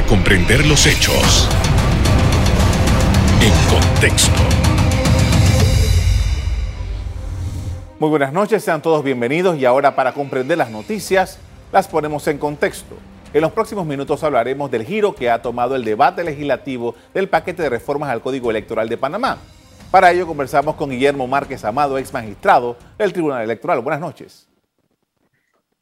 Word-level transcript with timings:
para 0.00 0.06
comprender 0.06 0.66
los 0.66 0.86
hechos 0.86 1.48
en 3.42 3.52
contexto. 3.68 4.40
Muy 7.98 8.08
buenas 8.08 8.32
noches, 8.32 8.64
sean 8.64 8.80
todos 8.80 9.04
bienvenidos 9.04 9.58
y 9.58 9.64
ahora 9.66 9.94
para 9.94 10.12
comprender 10.12 10.56
las 10.56 10.70
noticias 10.70 11.38
las 11.72 11.86
ponemos 11.86 12.26
en 12.28 12.38
contexto. 12.38 12.96
En 13.34 13.42
los 13.42 13.52
próximos 13.52 13.84
minutos 13.84 14.22
hablaremos 14.22 14.70
del 14.70 14.84
giro 14.84 15.14
que 15.14 15.28
ha 15.28 15.42
tomado 15.42 15.76
el 15.76 15.84
debate 15.84 16.24
legislativo 16.24 16.94
del 17.12 17.28
paquete 17.28 17.62
de 17.62 17.68
reformas 17.68 18.10
al 18.10 18.22
Código 18.22 18.50
Electoral 18.50 18.88
de 18.88 18.96
Panamá. 18.96 19.38
Para 19.90 20.12
ello 20.12 20.26
conversamos 20.26 20.76
con 20.76 20.90
Guillermo 20.90 21.26
Márquez 21.26 21.64
Amado, 21.64 21.98
ex 21.98 22.12
magistrado 22.12 22.76
del 22.96 23.12
Tribunal 23.12 23.42
Electoral. 23.42 23.80
Buenas 23.80 24.00
noches. 24.00 24.48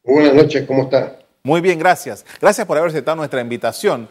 buenas 0.03 0.33
noches, 0.33 0.65
¿cómo 0.67 0.83
está? 0.83 1.19
Muy 1.43 1.61
bien, 1.61 1.79
gracias. 1.79 2.25
Gracias 2.41 2.67
por 2.67 2.77
haber 2.77 2.89
aceptado 2.89 3.15
nuestra 3.15 3.41
invitación. 3.41 4.09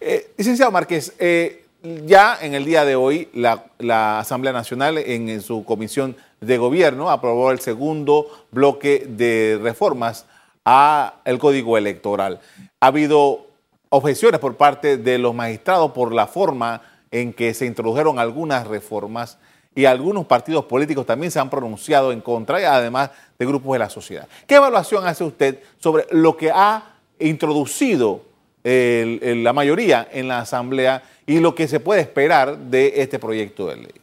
Eh, 0.00 0.32
licenciado 0.36 0.70
Márquez, 0.70 1.14
eh, 1.18 1.64
ya 2.04 2.38
en 2.40 2.54
el 2.54 2.64
día 2.64 2.84
de 2.84 2.96
hoy 2.96 3.28
la, 3.32 4.18
Asamblea 4.18 4.52
Nacional 4.52 4.98
en, 4.98 5.40
su 5.40 5.64
comisión 5.64 6.16
de 6.40 6.58
gobierno 6.58 7.10
aprobó 7.10 7.50
el 7.50 7.60
segundo 7.60 8.26
bloque 8.50 9.06
de 9.08 9.58
reformas 9.62 10.26
al 10.64 11.38
Código 11.38 11.78
Electoral. 11.78 12.40
Ha 12.80 12.88
habido 12.88 13.46
objeciones 13.88 14.40
por 14.40 14.56
parte 14.56 14.96
de 14.96 15.18
los 15.18 15.34
magistrados 15.34 15.92
por 15.92 16.12
la 16.12 16.26
forma 16.26 16.82
en 17.10 17.32
que 17.32 17.54
se 17.54 17.66
introdujeron 17.66 18.18
algunas 18.18 18.66
reformas 18.66 19.38
y 19.76 19.84
algunos 19.84 20.26
partidos 20.26 20.64
políticos 20.64 21.04
también 21.04 21.30
se 21.30 21.38
han 21.38 21.50
pronunciado 21.50 22.10
en 22.10 22.22
contra, 22.22 22.56
además 22.74 23.10
de 23.38 23.46
grupos 23.46 23.74
de 23.74 23.78
la 23.78 23.90
sociedad. 23.90 24.26
¿Qué 24.46 24.56
evaluación 24.56 25.06
hace 25.06 25.22
usted 25.22 25.58
sobre 25.78 26.06
lo 26.10 26.36
que 26.36 26.50
ha 26.50 26.96
introducido 27.20 28.22
la 28.64 29.52
mayoría 29.52 30.08
en 30.10 30.26
la 30.26 30.40
Asamblea 30.40 31.02
y 31.26 31.38
lo 31.38 31.54
que 31.54 31.68
se 31.68 31.78
puede 31.78 32.00
esperar 32.00 32.56
de 32.56 32.94
este 32.96 33.18
proyecto 33.18 33.68
de 33.68 33.76
ley? 33.76 33.94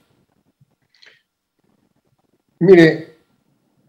Mire, 2.60 3.16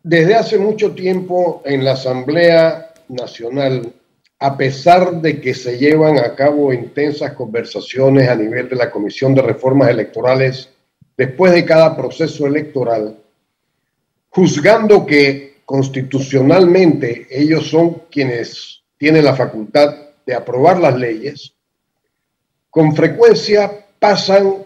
desde 0.03 0.35
hace 0.35 0.59
mucho 0.59 0.93
tiempo 0.95 1.63
en 1.67 1.85
la 1.85 1.93
Asamblea 1.93 2.95
Nacional, 3.09 3.93
a 4.39 4.57
pesar 4.57 5.21
de 5.21 5.39
que 5.41 5.53
se 5.53 5.79
llevan 5.79 6.19
a 6.19 6.35
cabo 6.35 6.73
intensas 6.73 7.35
conversaciones 7.35 8.29
a 8.29 8.35
nivel 8.35 8.71
de 8.71 8.77
la 8.77 8.91
Comisión 8.91 9.35
de 9.35 9.43
Reformas 9.43 9.91
Electorales 9.91 10.71
después 11.17 11.53
de 11.53 11.65
cada 11.65 11.97
proceso 11.97 12.47
electoral, 12.47 13.19
juzgando 14.29 15.07
que 15.07 15.59
constitucionalmente 15.65 17.27
ellos 17.31 17.69
son 17.69 18.03
quienes 18.11 18.83
tienen 18.99 19.25
la 19.25 19.35
facultad 19.35 19.95
de 20.27 20.35
aprobar 20.35 20.79
las 20.79 20.97
leyes, 20.97 21.55
con 22.71 22.95
frecuencia 22.95 23.87
pasan 23.99 24.65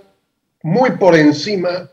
muy 0.62 0.92
por 0.92 1.14
encima 1.14 1.90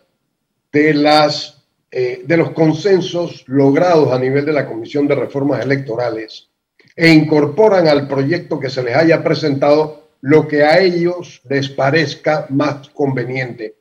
de, 0.72 0.94
las, 0.94 1.64
eh, 1.92 2.24
de 2.26 2.38
los 2.38 2.52
consensos 2.52 3.44
logrados 3.48 4.12
a 4.12 4.20
nivel 4.20 4.46
de 4.46 4.54
la 4.54 4.68
Comisión 4.68 5.08
de 5.08 5.16
Reformas 5.16 5.64
Electorales 5.64 6.50
e 6.96 7.10
incorporan 7.10 7.88
al 7.88 8.08
proyecto 8.08 8.60
que 8.60 8.70
se 8.70 8.82
les 8.82 8.96
haya 8.96 9.24
presentado 9.24 10.10
lo 10.22 10.48
que 10.48 10.64
a 10.64 10.80
ellos 10.80 11.42
les 11.50 11.70
parezca 11.70 12.48
más 12.50 12.90
conveniente. 12.90 13.76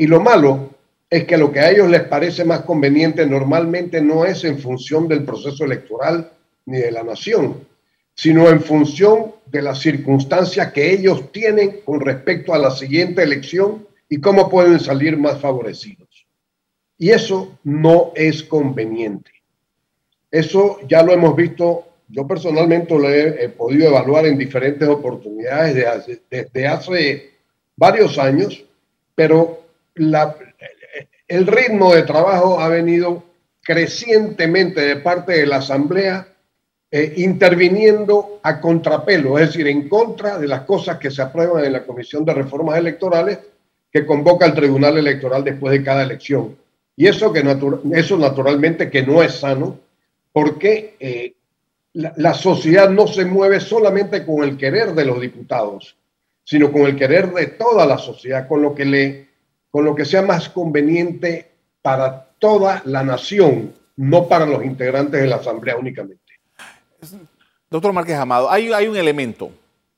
Y 0.00 0.06
lo 0.06 0.20
malo 0.20 0.70
es 1.10 1.24
que 1.24 1.36
lo 1.36 1.50
que 1.50 1.58
a 1.60 1.70
ellos 1.70 1.90
les 1.90 2.04
parece 2.04 2.44
más 2.44 2.60
conveniente 2.60 3.26
normalmente 3.26 4.00
no 4.00 4.24
es 4.24 4.44
en 4.44 4.58
función 4.58 5.08
del 5.08 5.24
proceso 5.24 5.64
electoral 5.64 6.30
ni 6.66 6.78
de 6.78 6.92
la 6.92 7.02
nación, 7.02 7.66
sino 8.14 8.48
en 8.48 8.60
función 8.60 9.32
de 9.46 9.60
las 9.60 9.80
circunstancias 9.80 10.72
que 10.72 10.92
ellos 10.92 11.32
tienen 11.32 11.80
con 11.84 12.00
respecto 12.00 12.54
a 12.54 12.58
la 12.58 12.70
siguiente 12.70 13.22
elección 13.22 13.86
y 14.08 14.20
cómo 14.20 14.48
pueden 14.48 14.78
salir 14.78 15.16
más 15.16 15.40
favorecidos. 15.40 16.26
Y 16.96 17.10
eso 17.10 17.58
no 17.64 18.12
es 18.14 18.44
conveniente. 18.44 19.32
Eso 20.30 20.78
ya 20.86 21.02
lo 21.02 21.12
hemos 21.12 21.34
visto, 21.34 21.86
yo 22.08 22.26
personalmente 22.26 22.96
lo 22.96 23.10
he, 23.10 23.48
podido 23.48 23.88
evaluar 23.88 24.26
en 24.26 24.38
diferentes 24.38 24.86
oportunidades 24.88 25.74
desde 25.74 26.66
hace, 26.66 26.66
hace 26.66 27.30
varios 27.76 28.18
años, 28.18 28.64
pero 29.14 29.67
el 31.28 31.46
ritmo 31.46 31.94
de 31.94 32.02
trabajo 32.02 32.60
ha 32.60 32.68
venido 32.68 33.24
crecientemente 33.62 34.80
de 34.80 34.96
parte 34.96 35.32
de 35.32 35.46
la 35.46 35.56
Asamblea 35.56 36.26
eh, 36.90 37.14
interviniendo 37.18 38.40
a 38.42 38.60
contrapelo, 38.62 39.38
es 39.38 39.48
decir, 39.48 39.66
en 39.66 39.90
contra 39.90 40.38
de 40.38 40.48
las 40.48 40.62
cosas 40.62 40.96
que 40.96 41.10
se 41.10 41.20
aprueban 41.20 41.62
en 41.62 41.74
la 41.74 41.84
Comisión 41.84 42.24
de 42.24 42.32
Reformas 42.32 42.78
Electorales 42.78 43.40
que 43.92 44.06
convoca 44.06 44.46
el 44.46 44.54
Tribunal 44.54 44.96
Electoral 44.96 45.44
después 45.44 45.72
de 45.72 45.84
cada 45.84 46.02
elección. 46.02 46.56
Y 46.96 47.06
eso, 47.06 47.30
que 47.30 47.44
eso 47.92 48.16
naturalmente 48.16 48.88
que 48.88 49.02
no 49.02 49.22
es 49.22 49.34
sano, 49.34 49.78
porque 50.32 50.96
eh, 50.98 51.34
la, 51.92 52.14
la, 52.16 52.32
sociedad 52.32 52.88
no 52.88 53.06
se 53.06 53.26
mueve 53.26 53.60
solamente 53.60 54.24
con 54.24 54.42
el 54.42 54.56
querer 54.56 54.94
de 54.94 55.04
los 55.04 55.20
diputados, 55.20 55.94
sino 56.42 56.72
con 56.72 56.82
el 56.82 56.96
querer 56.96 57.32
de 57.32 57.48
toda 57.48 57.84
la 57.84 57.98
sociedad, 57.98 58.48
con 58.48 58.62
lo 58.62 58.74
que, 58.74 58.84
le, 58.86 59.27
con 59.70 59.84
lo 59.84 59.94
que 59.94 60.04
sea 60.04 60.22
más 60.22 60.48
conveniente 60.48 61.50
para 61.82 62.28
toda 62.38 62.82
la 62.84 63.02
nación, 63.02 63.74
no 63.96 64.28
para 64.28 64.46
los 64.46 64.64
integrantes 64.64 65.20
de 65.20 65.26
la 65.26 65.36
Asamblea 65.36 65.76
únicamente. 65.76 66.22
Doctor 67.70 67.92
Márquez 67.92 68.16
Amado, 68.16 68.50
hay, 68.50 68.88
un 68.88 68.96
elemento 68.96 69.50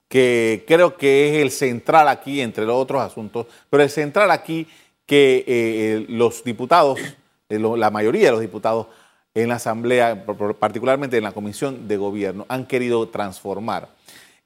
que 0.08 0.64
creo 0.66 0.96
que 0.96 1.28
es 1.28 1.42
el 1.42 1.50
central 1.50 2.08
aquí, 2.08 2.40
entre 2.40 2.64
los 2.64 2.76
otros 2.76 3.00
asuntos, 3.00 3.46
pero 3.68 3.82
el 3.82 3.90
central 3.90 4.30
aquí 4.30 4.66
que 5.06 5.38
eh, 5.38 5.44
eh, 5.46 6.06
los 6.08 6.42
diputados, 6.42 6.98
la 7.48 7.90
mayoría 7.90 8.26
de 8.26 8.32
los 8.32 8.40
diputados 8.40 8.88
en 9.34 9.48
la 9.48 9.56
Asamblea, 9.56 10.24
particularmente 10.58 11.16
en 11.16 11.24
la 11.24 11.32
Comisión 11.32 11.86
de 11.86 11.96
Gobierno, 11.96 12.44
han 12.48 12.66
querido 12.66 13.08
transformar, 13.08 13.88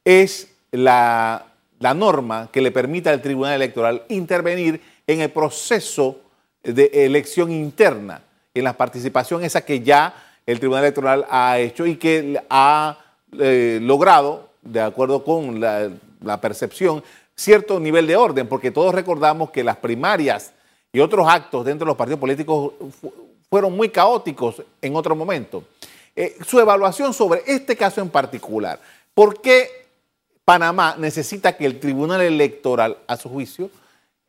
es 0.05 0.55
la, 0.71 1.47
la 1.79 1.95
norma 1.95 2.51
que 2.53 2.61
le 2.61 2.71
permita 2.71 3.11
al 3.11 3.23
Tribunal 3.23 3.55
Electoral 3.55 4.03
intervenir 4.09 4.81
en 5.07 5.21
el 5.21 5.31
proceso 5.31 6.21
de 6.63 6.91
elección 6.93 7.51
interna, 7.51 8.23
en 8.55 8.65
la 8.65 8.77
participación 8.77 9.45
esa 9.45 9.65
que 9.65 9.81
ya 9.81 10.15
el 10.47 10.59
Tribunal 10.59 10.85
Electoral 10.85 11.27
ha 11.31 11.59
hecho 11.59 11.87
y 11.87 11.97
que 11.97 12.43
ha 12.49 12.99
eh, 13.39 13.79
logrado, 13.83 14.51
de 14.63 14.81
acuerdo 14.81 15.25
con 15.25 15.61
la, 15.61 16.41
percepción, 16.41 17.03
cierto 17.35 17.79
nivel 17.81 18.07
de 18.07 18.17
orden, 18.17 18.49
porque 18.49 18.71
todos 18.71 18.95
recordamos 18.95 19.51
que 19.51 19.65
las 19.65 19.77
primarias 19.77 20.53
y 20.93 21.01
otros 21.01 21.27
actos 21.29 21.65
dentro 21.65 21.85
de 21.85 21.91
los 21.91 21.97
partidos 21.97 22.21
políticos 22.21 22.73
fueron 23.51 23.77
muy 23.77 23.89
caóticos 23.91 24.63
en 24.81 24.97
otro 24.97 25.15
momento. 25.15 25.65
Eh, 26.17 26.37
su 26.47 26.61
evaluación 26.61 27.13
sobre 27.13 27.43
este 27.47 27.77
caso 27.77 28.01
en 28.01 28.09
particular, 28.09 28.81
¿por 29.13 29.41
qué 29.41 29.85
Panamá 30.45 30.95
necesita 30.99 31.57
que 31.57 31.67
el 31.67 31.81
Tribunal 31.81 32.21
Electoral, 32.21 32.99
a 33.07 33.17
su 33.17 33.29
juicio, 33.29 33.71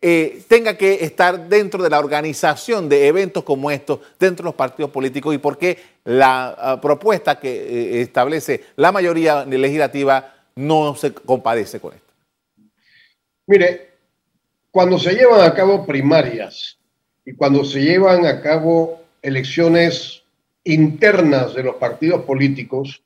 eh, 0.07 0.43
tenga 0.47 0.77
que 0.77 1.03
estar 1.03 1.49
dentro 1.49 1.81
de 1.81 1.89
la 1.89 1.97
organización 1.97 2.87
de 2.87 3.07
eventos 3.07 3.43
como 3.43 3.71
estos 3.71 4.01
dentro 4.19 4.43
de 4.43 4.49
los 4.49 4.53
partidos 4.53 4.91
políticos 4.91 5.33
y 5.33 5.39
por 5.39 5.57
qué 5.57 5.79
la 6.03 6.49
ah, 6.49 6.79
propuesta 6.79 7.39
que 7.39 7.49
eh, 7.49 8.01
establece 8.01 8.65
la 8.75 8.91
mayoría 8.91 9.45
legislativa 9.45 10.35
no 10.57 10.95
se 10.95 11.11
compadece 11.11 11.79
con 11.79 11.95
esto. 11.95 12.13
Mire, 13.47 13.93
cuando 14.69 14.99
se 14.99 15.11
llevan 15.15 15.41
a 15.41 15.55
cabo 15.55 15.87
primarias 15.87 16.77
y 17.25 17.33
cuando 17.33 17.65
se 17.65 17.81
llevan 17.81 18.27
a 18.27 18.43
cabo 18.43 19.01
elecciones 19.23 20.21
internas 20.63 21.55
de 21.55 21.63
los 21.63 21.77
partidos 21.77 22.21
políticos, 22.25 23.01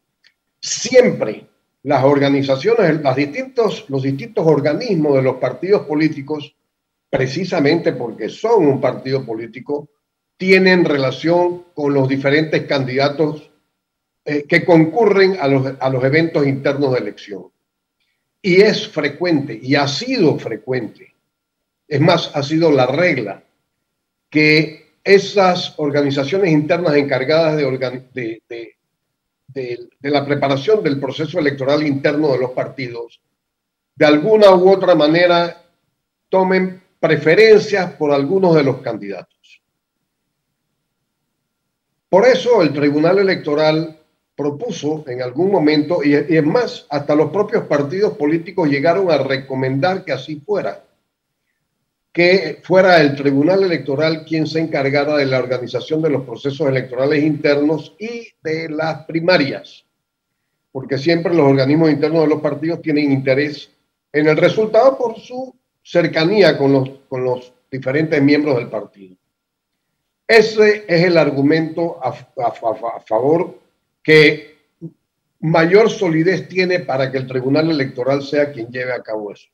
siempre 0.59 1.45
las 1.83 2.03
organizaciones, 2.03 3.01
las 3.01 3.15
distintos, 3.15 3.85
los 3.88 4.03
distintos 4.03 4.45
organismos 4.45 5.15
de 5.15 5.21
los 5.21 5.38
partidos 5.38 5.83
políticos 5.83 6.56
precisamente 7.09 7.94
porque 7.94 8.29
son 8.29 8.67
un 8.67 8.81
partido 8.81 9.25
político, 9.25 9.89
tienen 10.38 10.85
relación 10.85 11.65
con 11.73 11.94
los 11.94 12.07
diferentes 12.07 12.63
candidatos 12.65 13.50
eh, 14.23 14.45
que 14.47 14.63
concurren 14.63 15.38
a 15.39 15.47
los, 15.47 15.73
a 15.79 15.89
los 15.89 16.03
eventos 16.03 16.45
internos 16.45 16.94
de 16.94 17.00
elección. 17.00 17.45
Y 18.41 18.61
es 18.61 18.88
frecuente, 18.88 19.59
y 19.61 19.75
ha 19.75 19.88
sido 19.88 20.38
frecuente, 20.39 21.13
es 21.88 22.00
más, 22.00 22.31
ha 22.35 22.44
sido 22.44 22.71
la 22.71 22.85
regla, 22.85 23.44
que 24.29 24.94
esas 25.03 25.73
organizaciones 25.77 26.51
internas 26.51 26.94
encargadas 26.95 27.57
de, 27.57 28.41
de, 28.47 28.75
de 30.00 30.09
la 30.09 30.25
preparación 30.25 30.83
del 30.83 31.00
proceso 31.00 31.39
electoral 31.39 31.85
interno 31.85 32.31
de 32.31 32.38
los 32.38 32.51
partidos, 32.51 33.19
de 33.95 34.05
alguna 34.05 34.55
u 34.55 34.69
otra 34.69 34.95
manera 34.95 35.65
tomen 36.29 36.81
preferencias 37.00 37.94
por 37.94 38.12
algunos 38.12 38.56
de 38.56 38.63
los 38.63 38.81
candidatos. 38.81 39.62
Por 42.10 42.25
eso 42.25 42.62
el 42.62 42.74
Tribunal 42.74 43.19
Electoral 43.19 44.00
propuso 44.36 45.04
en 45.07 45.22
algún 45.22 45.51
momento, 45.51 46.04
y, 46.04 46.13
es 46.16 46.46
más, 46.46 46.88
hasta 46.90 47.13
los 47.13 47.30
propios 47.30 47.66
partidos 47.66 48.18
políticos 48.18 48.69
llegaron 48.69 49.12
a 49.12 49.18
recomendar 49.18 50.04
que 50.04 50.13
así 50.13 50.38
fuera, 50.38 50.84
que 52.12 52.62
fuera 52.63 53.01
el 53.01 53.16
Tribunal 53.16 53.63
Electoral 53.63 54.25
quien 54.25 54.48
se 54.48 54.60
encargara 54.60 55.18
de 55.18 55.25
la 55.25 55.40
organización 55.40 56.01
de 56.01 56.10
los 56.10 56.24
procesos 56.24 56.68
electorales 56.68 57.22
internos 57.24 57.96
y 58.00 58.28
de 58.42 58.69
las 58.69 59.06
primarias, 59.06 59.86
porque 60.72 60.98
siempre 60.98 61.34
los 61.34 61.46
organismos 61.46 61.92
internos 61.92 62.22
de 62.22 62.30
los 62.30 62.42
partidos 62.42 62.81
tienen 62.81 63.12
interés 63.12 63.69
en 64.12 64.28
el 64.28 64.38
resultado 64.38 64.98
por 64.98 65.19
su 65.19 65.58
cercanía 65.89 66.56
con 66.56 66.71
los, 66.71 66.89
con 67.09 67.24
los 67.24 67.51
diferentes 67.71 68.21
miembros 68.21 68.57
del 68.57 68.69
partido. 68.69 69.15
Ese 70.27 70.86
es 70.88 71.03
el 71.03 71.18
argumento 71.18 72.00
a, 72.03 72.09
a, 72.09 73.01
favor 73.01 73.59
que 74.03 74.57
mayor 75.39 75.89
solidez 75.89 76.47
tiene 76.47 76.81
para 76.81 77.12
que 77.12 77.18
el 77.18 77.25
Tribunal 77.25 77.71
Electoral 77.71 78.21
sea 78.21 78.51
quien 78.51 78.68
lleve 78.68 78.94
a 78.94 79.01
cabo 79.01 79.31
eso. 79.31 79.50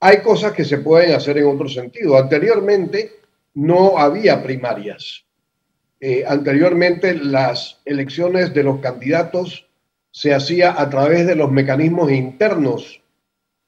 Hay 0.00 0.22
cosas 0.22 0.52
que 0.52 0.64
se 0.64 0.78
pueden 0.78 1.12
hacer 1.12 1.36
en 1.36 1.48
otro 1.48 1.68
sentido. 1.68 2.16
Anteriormente 2.16 3.20
no 3.52 3.98
había 3.98 4.42
primarias. 4.42 5.26
Eh, 6.00 6.24
anteriormente 6.26 7.14
las 7.14 7.82
elecciones 7.84 8.54
de 8.54 8.62
los 8.62 8.80
candidatos 8.80 9.68
se 10.10 10.32
hacía 10.32 10.80
a 10.80 10.88
través 10.88 11.26
de 11.26 11.34
los 11.34 11.52
mecanismos 11.52 12.10
internos 12.10 13.02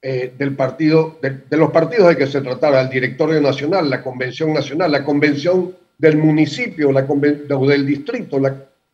eh, 0.04 0.34
del 0.37 0.56
partido, 0.56 1.20
de, 1.22 1.56
los 1.56 1.70
partidos 1.70 2.08
de 2.08 2.16
que 2.16 2.26
se 2.26 2.40
tratara, 2.40 2.81
el 2.81 2.90
directorio 2.90 3.40
nacional, 3.40 3.88
la 3.88 4.02
convención 4.02 4.52
nacional, 4.52 4.90
la 4.90 5.04
convención 5.04 5.76
del 5.96 6.16
municipio, 6.16 6.90
la 6.90 7.06
o 7.08 7.66
del 7.69 7.87
distrito, 7.87 8.40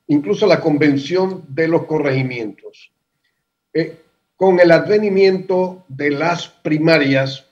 incluso 0.09 0.47
la 0.47 0.61
convención 0.61 1.45
de 1.49 1.67
los 1.67 1.87
corregimientos. 1.87 2.93
Eh, 3.73 3.97
con 4.37 4.61
el 4.61 4.71
advenimiento 4.71 5.87
de 5.89 6.11
las 6.11 6.49
primarias 6.49 7.47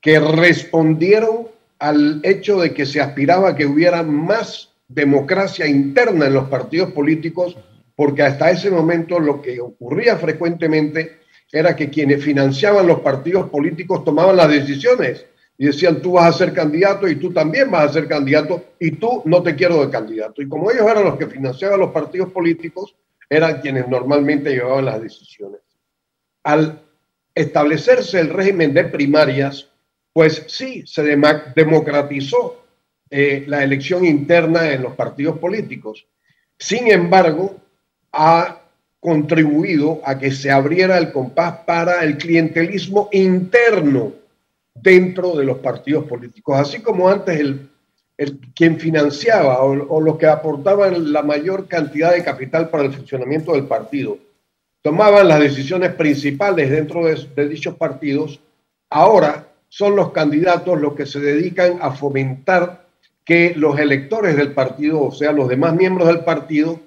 que 0.00 0.20
respondieron 0.20 1.48
al 1.80 2.20
hecho 2.22 2.60
de 2.60 2.72
que 2.72 2.86
se 2.86 3.00
aspiraba 3.00 3.50
a 3.50 3.56
que 3.56 3.66
hubiera 3.66 4.04
más 4.04 4.70
democracia 4.86 5.66
interna 5.66 6.26
en 6.26 6.34
los 6.34 6.48
partidos 6.48 6.92
políticos, 6.92 7.56
porque 7.96 8.22
hasta 8.22 8.52
ese 8.52 8.70
momento 8.70 9.18
lo 9.18 9.42
que 9.42 9.60
ocurría 9.60 10.16
frecuentemente 10.16 11.21
era 11.52 11.76
que 11.76 11.90
quienes 11.90 12.24
financiaban 12.24 12.86
los 12.86 13.00
partidos 13.00 13.50
políticos 13.50 14.04
tomaban 14.04 14.36
las 14.36 14.48
decisiones 14.48 15.26
y 15.58 15.66
decían 15.66 16.00
tú 16.00 16.12
vas 16.12 16.34
a 16.34 16.38
ser 16.38 16.52
candidato 16.52 17.06
y 17.06 17.16
tú 17.16 17.32
también 17.32 17.70
vas 17.70 17.90
a 17.90 17.92
ser 17.92 18.08
candidato 18.08 18.64
y 18.80 18.92
tú 18.92 19.22
no 19.26 19.42
te 19.42 19.54
quiero 19.54 19.84
de 19.84 19.92
candidato. 19.92 20.42
Y 20.42 20.48
como 20.48 20.70
ellos 20.70 20.90
eran 20.90 21.04
los 21.04 21.18
que 21.18 21.26
financiaban 21.26 21.78
los 21.78 21.92
partidos 21.92 22.32
políticos, 22.32 22.96
eran 23.28 23.60
quienes 23.60 23.86
normalmente 23.86 24.50
llevaban 24.50 24.86
las 24.86 25.00
decisiones 25.00 25.60
al 26.42 26.82
establecerse 27.34 28.20
el 28.20 28.30
régimen 28.30 28.74
de 28.74 28.84
primarias, 28.84 29.68
pues 30.12 30.44
sí, 30.48 30.84
se 30.86 31.02
democratizó 31.02 32.64
eh, 33.10 33.44
la 33.46 33.62
elección 33.62 34.04
interna 34.04 34.70
en 34.72 34.82
los 34.82 34.94
partidos 34.94 35.38
políticos. 35.38 36.06
Sin 36.58 36.90
embargo, 36.90 37.56
ha 38.12 38.61
contribuido 39.02 40.00
a 40.04 40.18
que 40.18 40.30
se 40.30 40.50
abriera 40.50 40.96
el 40.96 41.12
compás 41.12 41.58
para 41.66 42.04
el 42.04 42.16
clientelismo 42.16 43.08
interno 43.12 44.12
dentro 44.74 45.36
de 45.36 45.44
los 45.44 45.58
partidos 45.58 46.04
políticos, 46.04 46.56
así 46.58 46.80
como 46.80 47.08
antes 47.08 47.38
el, 47.38 47.68
quien 48.54 48.78
financiaba 48.78 49.62
o, 49.62 49.96
o 49.96 50.00
los 50.00 50.16
que 50.16 50.26
aportaban 50.26 51.12
la 51.12 51.22
mayor 51.22 51.66
cantidad 51.66 52.12
de 52.12 52.22
capital 52.22 52.70
para 52.70 52.84
el 52.84 52.92
funcionamiento 52.92 53.52
del 53.52 53.64
partido 53.64 54.16
tomaban 54.82 55.28
las 55.28 55.40
decisiones 55.40 55.94
principales 55.94 56.68
dentro 56.68 57.04
de, 57.06 57.48
dichos 57.48 57.76
partidos, 57.76 58.40
ahora 58.90 59.48
son 59.68 59.96
los 59.96 60.10
candidatos 60.10 60.80
los 60.80 60.94
que 60.94 61.06
se 61.06 61.20
dedican 61.20 61.78
a 61.80 61.92
fomentar 61.92 62.84
que 63.24 63.54
los 63.56 63.78
electores 63.78 64.36
del 64.36 64.52
partido, 64.52 65.00
o 65.00 65.12
sea, 65.12 65.32
los 65.32 65.48
demás 65.48 65.74
miembros 65.74 66.08
del 66.08 66.20
partido, 66.20 66.80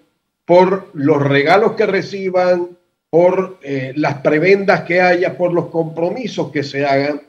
por 0.45 0.89
los 0.94 1.21
regalos 1.21 1.74
que 1.74 1.86
reciban, 1.86 2.77
por 3.09 3.59
eh, 3.62 3.94
las 3.95 4.15
prebendas 4.15 4.81
que 4.81 5.01
haya, 5.01 5.38
por 5.38 5.53
los 5.53 5.68
compromisos 5.68 6.51
que 6.51 6.63
se 6.63 6.86
hagan, 6.86 7.21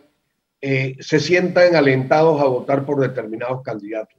eh, 0.61 0.97
se 1.01 1.21
sientan 1.21 1.77
alentados 1.77 2.41
a 2.41 2.45
votar 2.45 2.85
por 2.85 3.01
determinados 3.01 3.63
candidatos. 3.63 4.19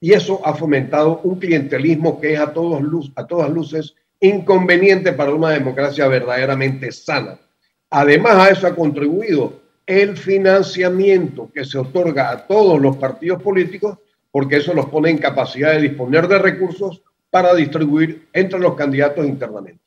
Y 0.00 0.12
eso 0.12 0.40
ha 0.46 0.54
fomentado 0.54 1.20
un 1.24 1.38
clientelismo 1.38 2.20
que 2.20 2.34
es 2.34 2.40
a, 2.40 2.52
todos 2.52 2.80
luz, 2.82 3.10
a 3.16 3.26
todas 3.26 3.50
luces 3.50 3.94
inconveniente 4.20 5.12
para 5.12 5.34
una 5.34 5.50
democracia 5.50 6.06
verdaderamente 6.06 6.92
sana. 6.92 7.38
Además, 7.90 8.36
a 8.36 8.50
eso 8.50 8.66
ha 8.66 8.74
contribuido 8.74 9.60
el 9.86 10.16
financiamiento 10.16 11.50
que 11.52 11.64
se 11.64 11.78
otorga 11.78 12.30
a 12.30 12.46
todos 12.46 12.80
los 12.80 12.96
partidos 12.96 13.42
políticos, 13.42 13.98
porque 14.30 14.56
eso 14.56 14.74
los 14.74 14.86
pone 14.86 15.10
en 15.10 15.18
capacidad 15.18 15.72
de 15.72 15.80
disponer 15.80 16.28
de 16.28 16.38
recursos 16.38 17.02
para 17.30 17.54
distribuir 17.54 18.28
entre 18.32 18.58
los 18.58 18.74
candidatos 18.74 19.26
internamente. 19.26 19.82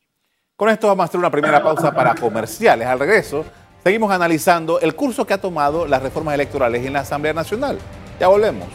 Con 0.56 0.70
esto 0.70 0.88
vamos 0.88 1.04
a 1.04 1.06
hacer 1.06 1.20
una 1.20 1.32
primera 1.32 1.64
pausa 1.64 1.92
para 1.92 2.14
comerciales. 2.14 2.88
Al 2.88 3.00
regreso, 3.00 3.44
seguimos 3.84 4.12
analizando 4.12 4.80
el 4.80 4.96
curso 4.96 5.26
que 5.26 5.34
ha 5.34 5.42
tomado 5.42 5.88
las 5.88 6.04
reformas 6.04 6.36
electorales 6.36 6.86
en 6.86 6.94
la 6.94 7.00
Asamblea 7.00 7.34
Nacional. 7.34 7.80
Ya 8.20 8.28
volvemos. 8.28 8.68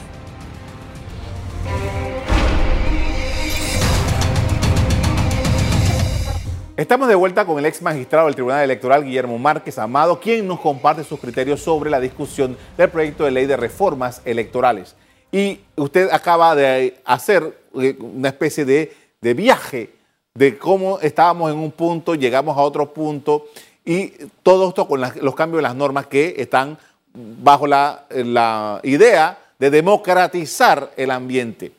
Estamos 6.76 7.08
de 7.08 7.14
vuelta 7.14 7.46
con 7.46 7.58
el 7.58 7.64
ex 7.64 7.80
magistrado 7.80 8.26
del 8.26 8.34
Tribunal 8.34 8.62
Electoral, 8.62 9.02
Guillermo 9.02 9.38
Márquez 9.38 9.78
Amado, 9.78 10.20
quien 10.20 10.46
nos 10.46 10.60
comparte 10.60 11.04
sus 11.04 11.18
criterios 11.18 11.62
sobre 11.62 11.88
la 11.88 12.00
discusión 12.00 12.54
del 12.76 12.90
proyecto 12.90 13.24
de 13.24 13.30
ley 13.30 13.46
de 13.46 13.56
reformas 13.56 14.20
electorales. 14.26 14.94
Y 15.36 15.60
usted 15.76 16.08
acaba 16.10 16.54
de 16.54 16.96
hacer 17.04 17.58
eh, 17.74 17.96
una 18.00 18.28
especie 18.28 18.64
de, 18.64 19.34
viaje 19.34 19.90
de 20.34 20.56
cómo 20.56 20.98
estábamos 21.00 21.52
en 21.52 21.58
un 21.58 21.72
punto, 21.72 22.14
llegamos 22.14 22.56
a 22.56 22.60
otro 22.60 22.92
punto, 22.92 23.48
y 23.84 24.12
todo 24.42 24.68
esto 24.68 24.88
con 24.88 25.00
los 25.00 25.34
cambios 25.34 25.58
de 25.58 25.62
las 25.62 25.74
normas 25.74 26.06
que 26.06 26.36
están 26.38 26.78
bajo 27.12 27.66
la, 27.66 28.06
la 28.10 28.80
idea 28.82 29.36
de 29.58 29.70
democratizar 29.70 30.92
el 30.96 31.10
ambiente. 31.10 31.72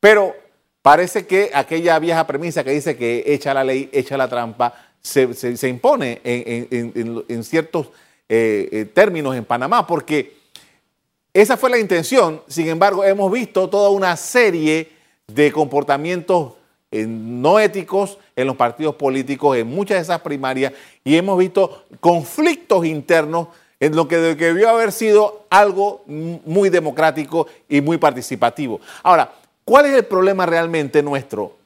Pero 0.00 0.34
Parece 0.86 1.26
que 1.26 1.50
aquella 1.52 1.98
vieja 1.98 2.24
premisa 2.28 2.62
que 2.62 2.70
dice 2.70 2.96
que 2.96 3.24
echa 3.26 3.52
la 3.52 3.64
ley, 3.64 3.90
echa 3.92 4.16
la 4.16 4.28
trampa, 4.28 4.72
se, 5.00 5.68
impone 5.68 6.20
en, 6.22 7.42
ciertos 7.42 7.88
eh, 8.28 8.68
eh, 8.70 8.84
términos 8.84 9.34
en 9.34 9.44
Panamá, 9.44 9.84
porque 9.84 10.35
esa 11.40 11.56
fue 11.56 11.70
la 11.70 11.78
intención. 11.78 12.42
Sin 12.46 12.68
embargo, 12.68 13.04
hemos 13.04 13.30
visto 13.30 13.68
toda 13.68 13.90
una 13.90 14.16
serie 14.16 14.90
de 15.26 15.52
comportamientos 15.52 16.52
eh, 16.90 17.06
no 17.06 17.58
éticos 17.58 18.18
en 18.36 18.46
los 18.46 18.56
partidos 18.56 18.94
políticos, 18.94 19.56
en 19.56 19.66
muchas 19.66 19.98
de 19.98 20.02
esas 20.02 20.20
primarias, 20.20 20.72
y 21.04 21.16
hemos 21.16 21.38
visto 21.38 21.84
conflictos 22.00 22.86
internos 22.86 23.48
en 23.80 23.94
lo 23.94 24.08
que 24.08 24.16
debió 24.16 24.70
haber 24.70 24.92
sido 24.92 25.44
algo 25.50 26.02
muy 26.06 26.70
democrático 26.70 27.46
y 27.68 27.80
muy 27.80 27.98
participativo. 27.98 28.80
Ahora, 29.02 29.30
¿Cuál 29.66 29.86
es 29.86 29.94
el 29.94 30.04
problema 30.04 30.46
realmente 30.46 31.02
nuestro? 31.02 31.56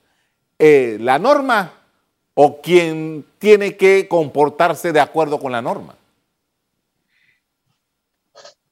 Eh, 0.59 0.97
¿La 1.03 1.19
norma 1.19 1.75
o 2.33 2.63
quien 2.63 3.27
tiene 3.39 3.77
que 3.77 4.09
comportarse 4.09 4.91
de 4.91 5.01
acuerdo 5.01 5.39
con 5.39 5.53
la 5.53 5.61
norma? 5.61 5.95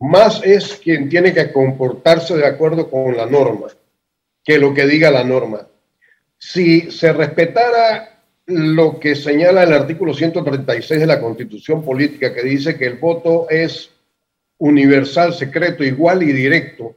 Más 0.01 0.43
es 0.45 0.77
quien 0.77 1.09
tiene 1.09 1.33
que 1.33 1.53
comportarse 1.53 2.37
de 2.37 2.47
acuerdo 2.47 2.89
con 2.91 3.17
la 3.17 3.27
norma 3.27 3.69
que 4.49 4.59
lo 4.59 4.73
que 4.73 4.87
diga 4.87 5.11
la 5.11 5.25
norma. 5.25 5.69
Si 6.39 6.91
se 6.91 7.13
respetara 7.13 8.23
lo 8.47 8.99
que 8.99 9.15
señala 9.15 9.63
el 9.63 9.75
artículo 9.75 10.15
136 10.15 11.01
de 11.01 11.07
la 11.07 11.21
Constitución 11.21 11.85
Política, 11.85 12.33
que 12.33 12.43
dice 12.43 12.79
que 12.79 12.87
el 12.87 12.95
voto 12.95 13.47
es 13.51 13.91
universal, 14.57 15.35
secreto, 15.35 15.85
igual 15.85 16.23
y 16.23 16.33
directo, 16.33 16.97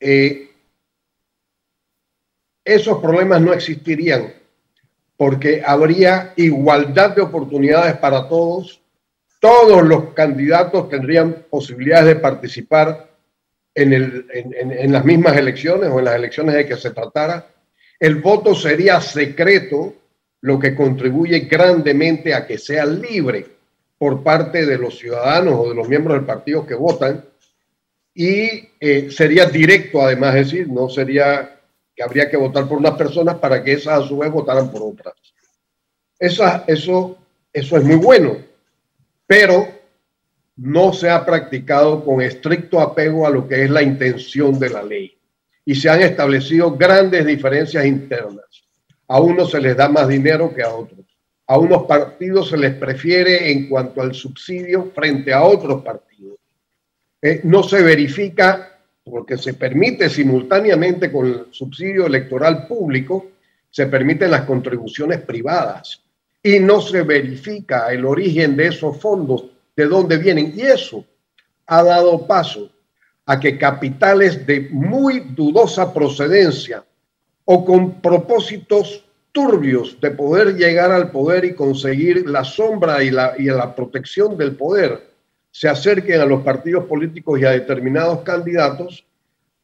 eh, 0.00 0.48
esos 2.64 3.02
problemas 3.02 3.42
no 3.42 3.52
existirían 3.52 4.32
porque 5.18 5.62
habría 5.64 6.32
igualdad 6.36 7.14
de 7.14 7.20
oportunidades 7.20 7.98
para 7.98 8.30
todos, 8.30 8.80
todos 9.44 9.82
los 9.82 10.14
candidatos 10.14 10.88
tendrían 10.88 11.44
posibilidades 11.50 12.06
de 12.06 12.16
participar 12.16 13.10
en, 13.74 14.90
las 14.90 15.04
mismas 15.04 15.36
elecciones 15.36 15.90
o 15.90 15.98
en 15.98 16.06
las 16.06 16.14
elecciones 16.14 16.54
de 16.54 16.66
que 16.66 16.78
se 16.78 16.92
tratara, 16.92 17.46
el 18.00 18.22
voto 18.22 18.54
sería 18.54 19.02
secreto, 19.02 19.96
lo 20.40 20.58
que 20.58 20.74
contribuye 20.74 21.40
grandemente 21.40 22.32
a 22.32 22.46
que 22.46 22.56
sea 22.56 22.86
libre 22.86 23.44
por 23.98 24.22
parte 24.22 24.64
de 24.64 24.78
los 24.78 24.98
ciudadanos 24.98 25.56
o 25.58 25.68
de 25.68 25.74
los 25.74 25.90
miembros 25.90 26.16
del 26.16 26.24
partido 26.24 26.66
que 26.66 26.74
votan, 26.74 27.22
y 28.14 28.66
eh, 28.80 29.10
sería 29.10 29.44
directo 29.44 30.00
además, 30.00 30.36
es 30.36 30.52
decir, 30.52 30.68
no 30.70 30.88
sería 30.88 31.60
que 31.94 32.02
habría 32.02 32.30
que 32.30 32.38
votar 32.38 32.66
por 32.66 32.78
unas 32.78 32.96
personas 32.96 33.34
para 33.34 33.62
que 33.62 33.74
esas 33.74 34.04
a 34.04 34.08
su 34.08 34.16
vez 34.16 34.32
votaran 34.32 34.70
por 34.70 34.84
otras. 34.84 35.12
Esa, 36.18 36.64
eso, 36.66 37.18
eso 37.52 37.76
es 37.76 37.84
muy 37.84 37.96
bueno, 37.96 38.53
pero 39.26 39.68
no 40.56 40.92
se 40.92 41.10
ha 41.10 41.24
practicado 41.24 42.04
con 42.04 42.20
estricto 42.22 42.80
apego 42.80 43.26
a 43.26 43.30
lo 43.30 43.48
que 43.48 43.64
es 43.64 43.70
la 43.70 43.82
intención 43.82 44.58
de 44.58 44.70
la 44.70 44.82
ley 44.82 45.16
y 45.64 45.74
se 45.74 45.88
han 45.88 46.02
establecido 46.02 46.76
grandes 46.76 47.24
diferencias 47.26 47.84
internas. 47.86 48.44
A 49.08 49.20
unos 49.20 49.50
se 49.50 49.60
les 49.60 49.76
da 49.76 49.88
más 49.88 50.08
dinero 50.08 50.54
que 50.54 50.62
a 50.62 50.68
otros. 50.68 51.00
A 51.46 51.58
unos 51.58 51.84
partidos 51.84 52.50
se 52.50 52.56
les 52.56 52.74
prefiere 52.74 53.50
en 53.50 53.68
cuanto 53.68 54.00
al 54.00 54.14
subsidio 54.14 54.92
frente 54.94 55.32
a 55.32 55.42
otros 55.42 55.82
partidos. 55.82 56.38
Eh, 57.20 57.40
no 57.44 57.62
se 57.62 57.82
verifica 57.82 58.78
porque 59.02 59.36
se 59.36 59.54
permite 59.54 60.08
simultáneamente 60.08 61.10
con 61.10 61.26
el 61.26 61.46
subsidio 61.50 62.06
electoral 62.06 62.66
público, 62.66 63.32
se 63.70 63.86
permiten 63.86 64.30
las 64.30 64.42
contribuciones 64.42 65.20
privadas 65.20 66.03
y 66.46 66.60
no 66.60 66.82
se 66.82 67.02
verifica 67.02 67.90
el 67.90 68.04
origen 68.04 68.54
de 68.54 68.66
esos 68.66 68.98
fondos, 68.98 69.46
de 69.74 69.86
dónde 69.86 70.18
vienen. 70.18 70.52
Y 70.54 70.60
eso 70.60 71.02
ha 71.66 71.82
dado 71.82 72.26
paso 72.26 72.70
a 73.24 73.40
que 73.40 73.56
capitales 73.56 74.46
de 74.46 74.68
muy 74.70 75.20
dudosa 75.20 75.92
procedencia 75.94 76.84
o 77.46 77.64
con 77.64 78.02
propósitos 78.02 79.06
turbios 79.32 79.98
de 80.02 80.10
poder 80.10 80.54
llegar 80.54 80.92
al 80.92 81.10
poder 81.10 81.46
y 81.46 81.54
conseguir 81.54 82.28
la 82.28 82.44
sombra 82.44 83.02
y 83.02 83.10
la, 83.10 83.34
y 83.38 83.44
la 83.44 83.74
protección 83.74 84.36
del 84.36 84.54
poder, 84.54 85.02
se 85.50 85.66
acerquen 85.66 86.20
a 86.20 86.26
los 86.26 86.42
partidos 86.42 86.84
políticos 86.84 87.40
y 87.40 87.46
a 87.46 87.52
determinados 87.52 88.20
candidatos 88.20 89.06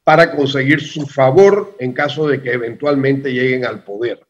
para 0.03 0.35
conseguir 0.35 0.81
su 0.81 1.07
favor 1.07 1.77
en 1.79 1.93
caso 1.93 2.27
de 2.27 2.41
que 2.41 2.53
eventualmente 2.53 3.31
lleguen 3.35 3.67
al 3.67 3.85
poder. 3.85 4.27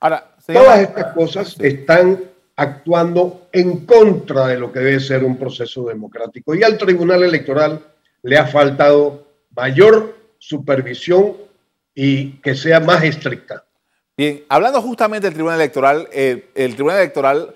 Ahora, 0.00 0.31
Todas 0.46 0.80
estas 0.80 1.12
cosas 1.12 1.56
están 1.60 2.20
actuando 2.56 3.48
en 3.52 3.86
contra 3.86 4.48
de 4.48 4.58
lo 4.58 4.72
que 4.72 4.80
debe 4.80 5.00
ser 5.00 5.24
un 5.24 5.36
proceso 5.36 5.84
democrático. 5.84 6.54
Y 6.54 6.62
al 6.62 6.78
Tribunal 6.78 7.22
Electoral 7.22 7.80
le 8.22 8.38
ha 8.38 8.46
faltado 8.46 9.26
mayor 9.54 10.16
supervisión 10.38 11.36
y 11.94 12.32
que 12.40 12.54
sea 12.54 12.80
más 12.80 13.04
estricta. 13.04 13.64
Bien, 14.16 14.44
hablando 14.48 14.82
justamente 14.82 15.26
del 15.26 15.34
Tribunal 15.34 15.60
Electoral, 15.60 16.08
eh, 16.12 16.50
el 16.54 16.74
Tribunal 16.74 16.98
Electoral 16.98 17.54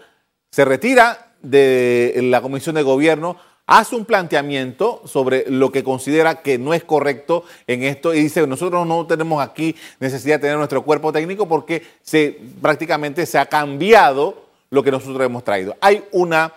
se 0.51 0.65
retira 0.65 1.33
de 1.43 2.19
la 2.23 2.41
Comisión 2.41 2.75
de 2.77 2.83
Gobierno, 2.83 3.37
hace 3.67 3.97
un 3.97 4.05
planteamiento 4.05 5.03
sobre 5.05 5.45
lo 5.49 5.73
que 5.73 5.83
considera 5.83 6.43
que 6.43 6.59
no 6.59 6.73
es 6.73 6.85
correcto 6.85 7.45
en 7.67 7.83
esto 7.83 8.15
y 8.15 8.23
dice, 8.23 8.47
nosotros 8.47 8.87
no 8.87 9.07
tenemos 9.07 9.43
aquí 9.43 9.75
necesidad 9.99 10.37
de 10.37 10.43
tener 10.43 10.57
nuestro 10.57 10.83
cuerpo 10.83 11.13
técnico 11.13 11.49
porque 11.49 11.85
se, 12.03 12.39
prácticamente 12.63 13.27
se 13.27 13.39
ha 13.39 13.47
cambiado 13.47 14.47
lo 14.71 14.83
que 14.83 14.91
nosotros 14.91 15.21
hemos 15.25 15.45
traído. 15.45 15.77
Hay, 15.81 16.05
una, 16.13 16.53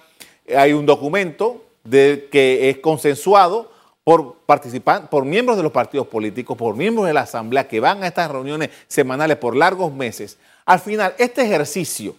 hay 0.56 0.74
un 0.74 0.86
documento 0.86 1.64
de, 1.84 2.28
que 2.32 2.70
es 2.70 2.78
consensuado 2.78 3.72
por 4.04 4.36
participantes, 4.46 5.10
por 5.10 5.26
miembros 5.26 5.58
de 5.58 5.64
los 5.64 5.72
partidos 5.72 6.08
políticos, 6.08 6.58
por 6.58 6.76
miembros 6.76 7.08
de 7.08 7.14
la 7.14 7.22
Asamblea 7.22 7.68
que 7.68 7.80
van 7.80 8.04
a 8.04 8.08
estas 8.08 8.32
reuniones 8.32 8.70
semanales 8.88 9.38
por 9.38 9.56
largos 9.56 9.94
meses. 9.94 10.38
Al 10.66 10.80
final, 10.80 11.14
este 11.18 11.44
ejercicio 11.44 12.16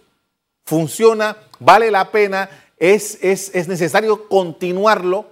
funciona, 0.64 1.37
vale 1.59 1.90
la 1.90 2.11
pena, 2.11 2.49
es, 2.80 3.18
es, 3.22 3.54
es 3.54 3.68
necesario 3.68 4.26
continuarlo. 4.26 5.26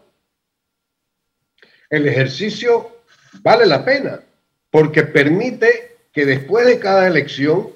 El 1.90 2.06
ejercicio 2.06 2.98
vale 3.42 3.66
la 3.66 3.84
pena 3.84 4.20
porque 4.70 5.02
permite 5.02 5.96
que 6.12 6.26
después 6.26 6.66
de 6.66 6.78
cada 6.78 7.06
elección 7.06 7.70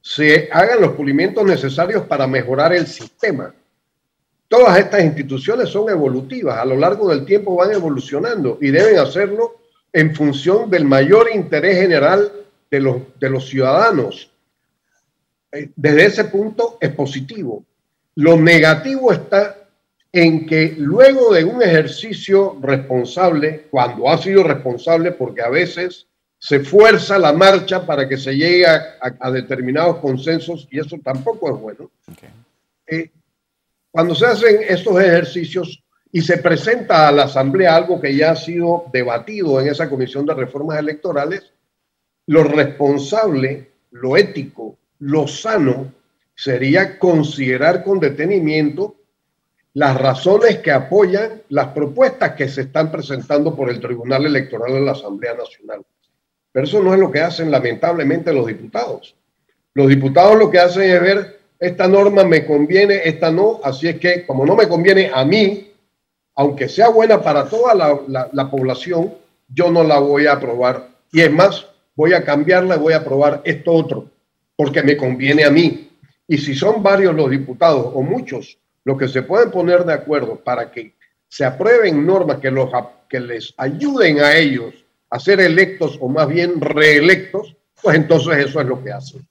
se 0.00 0.48
hagan 0.50 0.80
los 0.80 0.92
pulimientos 0.92 1.44
necesarios 1.44 2.06
para 2.06 2.26
mejorar 2.26 2.72
el 2.72 2.86
sistema. 2.86 3.54
Todas 4.48 4.78
estas 4.78 5.04
instituciones 5.04 5.68
son 5.68 5.90
evolutivas, 5.90 6.56
a 6.58 6.64
lo 6.64 6.76
largo 6.76 7.10
del 7.10 7.26
tiempo 7.26 7.54
van 7.56 7.72
evolucionando 7.72 8.56
y 8.62 8.70
deben 8.70 8.98
hacerlo 8.98 9.56
en 9.92 10.14
función 10.14 10.70
del 10.70 10.86
mayor 10.86 11.28
interés 11.34 11.76
general 11.78 12.32
de 12.70 12.80
los, 12.80 12.96
de 13.20 13.28
los 13.28 13.46
ciudadanos. 13.46 14.30
Eh, 15.52 15.70
desde 15.76 16.06
ese 16.06 16.24
punto 16.24 16.78
es 16.80 16.90
positivo. 16.90 17.64
Lo 18.18 18.36
negativo 18.36 19.12
está 19.12 19.56
en 20.10 20.44
que 20.44 20.74
luego 20.76 21.32
de 21.32 21.44
un 21.44 21.62
ejercicio 21.62 22.58
responsable, 22.60 23.68
cuando 23.70 24.10
ha 24.10 24.18
sido 24.18 24.42
responsable, 24.42 25.12
porque 25.12 25.40
a 25.40 25.48
veces 25.48 26.08
se 26.36 26.58
fuerza 26.58 27.16
la 27.16 27.32
marcha 27.32 27.86
para 27.86 28.08
que 28.08 28.16
se 28.16 28.34
llegue 28.34 28.66
a, 28.66 29.30
determinados 29.30 29.98
consensos 29.98 30.66
y 30.68 30.80
eso 30.80 30.96
tampoco 31.00 31.54
es 31.54 31.60
bueno. 31.60 31.90
Eh, 32.88 33.08
cuando 33.88 34.16
se 34.16 34.26
hacen 34.26 34.64
estos 34.68 35.00
ejercicios 35.00 35.80
y 36.10 36.20
se 36.20 36.38
presenta 36.38 37.06
a 37.06 37.12
la 37.12 37.22
Asamblea 37.22 37.76
algo 37.76 38.00
que 38.00 38.16
ya 38.16 38.32
ha 38.32 38.36
sido 38.36 38.86
debatido 38.92 39.60
en 39.60 39.68
esa 39.68 39.88
Comisión 39.88 40.26
de 40.26 40.34
Reformas 40.34 40.80
Electorales, 40.80 41.52
lo 42.26 42.42
responsable, 42.42 43.70
lo 43.92 44.16
ético, 44.16 44.76
lo 44.98 45.28
sano 45.28 45.97
sería 46.38 47.00
considerar 47.00 47.82
con 47.82 47.98
detenimiento 47.98 48.94
las 49.74 50.00
razones 50.00 50.58
que 50.58 50.70
apoyan 50.70 51.42
las 51.48 51.68
propuestas 51.68 52.34
que 52.34 52.48
se 52.48 52.62
están 52.62 52.92
presentando 52.92 53.56
por 53.56 53.68
el 53.70 53.80
Tribunal 53.80 54.24
Electoral 54.24 54.72
de 54.72 54.80
la 54.80 54.92
Asamblea 54.92 55.34
Nacional. 55.34 55.84
Pero 56.52 56.64
eso 56.64 56.80
no 56.80 56.94
es 56.94 57.00
lo 57.00 57.10
que 57.10 57.20
hacen 57.20 57.50
lamentablemente 57.50 58.32
los 58.32 58.46
diputados. 58.46 59.16
Los 59.74 59.88
diputados 59.88 60.38
lo 60.38 60.48
que 60.48 60.60
hacen 60.60 60.88
es 60.88 61.00
ver 61.00 61.40
esta 61.58 61.88
norma 61.88 62.22
me 62.22 62.46
conviene, 62.46 63.00
esta 63.04 63.32
no, 63.32 63.58
así 63.64 63.88
es 63.88 63.98
que 63.98 64.24
como 64.24 64.46
no 64.46 64.54
me 64.54 64.68
conviene 64.68 65.10
a 65.12 65.24
mí, 65.24 65.72
aunque 66.36 66.68
sea 66.68 66.88
buena 66.88 67.20
para 67.20 67.48
toda 67.48 67.74
la, 67.74 68.50
población, 68.50 69.12
yo 69.52 69.72
no 69.72 69.82
la 69.82 69.98
voy 69.98 70.26
a 70.26 70.34
aprobar. 70.34 70.88
Y 71.10 71.20
es 71.20 71.32
más, 71.32 71.66
voy 71.96 72.12
a 72.12 72.24
cambiarla 72.24 72.76
y 72.76 72.78
voy 72.78 72.92
a 72.92 72.98
aprobar 72.98 73.42
esto 73.44 73.72
otro, 73.72 74.08
porque 74.54 74.84
me 74.84 74.96
conviene 74.96 75.44
a 75.44 75.50
mí. 75.50 75.87
Y 76.28 76.38
si 76.38 76.54
son 76.54 76.82
varios 76.82 77.14
los 77.14 77.30
diputados 77.30 77.90
o 77.92 78.02
muchos 78.02 78.58
los 78.84 78.96
que 78.96 79.08
se 79.08 79.22
pueden 79.22 79.50
poner 79.50 79.84
de 79.84 79.94
acuerdo 79.94 80.36
para 80.36 80.70
que 80.70 80.94
se 81.28 81.44
aprueben 81.44 82.06
normas 82.06 82.38
que, 82.38 82.50
los, 82.50 82.70
que 83.08 83.18
les 83.18 83.52
ayuden 83.56 84.20
a 84.20 84.36
ellos 84.36 84.74
a 85.10 85.18
ser 85.18 85.40
electos 85.40 85.98
o 86.00 86.08
más 86.08 86.28
bien 86.28 86.60
reelectos, 86.60 87.56
pues 87.82 87.96
entonces 87.96 88.46
eso 88.46 88.60
es 88.60 88.66
lo 88.66 88.82
que 88.82 88.92
hacen 88.92 89.26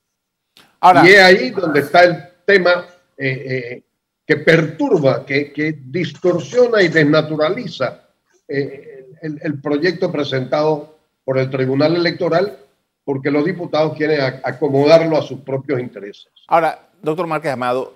y 1.04 1.08
es 1.08 1.20
ahí 1.20 1.50
donde 1.50 1.80
está 1.80 2.04
el 2.04 2.16
tema 2.44 2.86
eh, 3.16 3.26
eh, 3.28 3.82
que 4.24 4.36
perturba, 4.36 5.24
que, 5.24 5.78
distorsiona 5.84 6.82
y 6.82 6.88
desnaturaliza 6.88 8.08
eh, 8.46 9.06
el, 9.22 9.60
proyecto 9.60 10.12
presentado 10.12 10.98
por 11.24 11.38
el 11.38 11.50
Tribunal 11.50 11.96
Electoral, 11.96 12.58
porque 13.04 13.30
los 13.30 13.44
diputados 13.44 13.96
quieren 13.96 14.20
acomodarlo 14.44 15.16
a 15.16 15.22
sus 15.22 15.40
propios 15.40 15.80
intereses. 15.80 16.28
Ahora, 16.46 16.87
doctor 17.02 17.26
Márquez 17.26 17.52
Amado, 17.52 17.92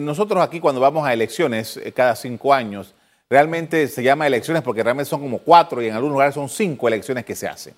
nosotros 0.00 0.42
aquí 0.42 0.60
cuando 0.60 0.80
vamos 0.80 1.06
a 1.06 1.12
elecciones 1.12 1.80
cada 1.94 2.16
cinco 2.16 2.52
años, 2.52 2.94
realmente 3.30 3.88
se 3.88 4.02
llama 4.02 4.26
elecciones 4.26 4.62
porque 4.62 4.82
realmente 4.82 5.10
son 5.10 5.20
como 5.20 5.38
cuatro 5.38 5.82
y 5.82 5.86
en 5.86 5.94
algunos 5.94 6.14
lugares 6.14 6.34
son 6.34 6.48
cinco 6.48 6.88
elecciones 6.88 7.24
que 7.24 7.34
se 7.34 7.48
hacen. 7.48 7.74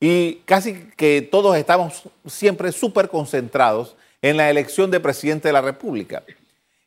Y 0.00 0.36
casi 0.44 0.74
que 0.96 1.22
todos 1.22 1.56
estamos 1.56 2.02
siempre 2.26 2.72
súper 2.72 3.08
concentrados 3.08 3.96
en 4.22 4.36
la 4.36 4.50
elección 4.50 4.90
de 4.90 5.00
presidente 5.00 5.48
de 5.48 5.52
la 5.52 5.62
República. 5.62 6.22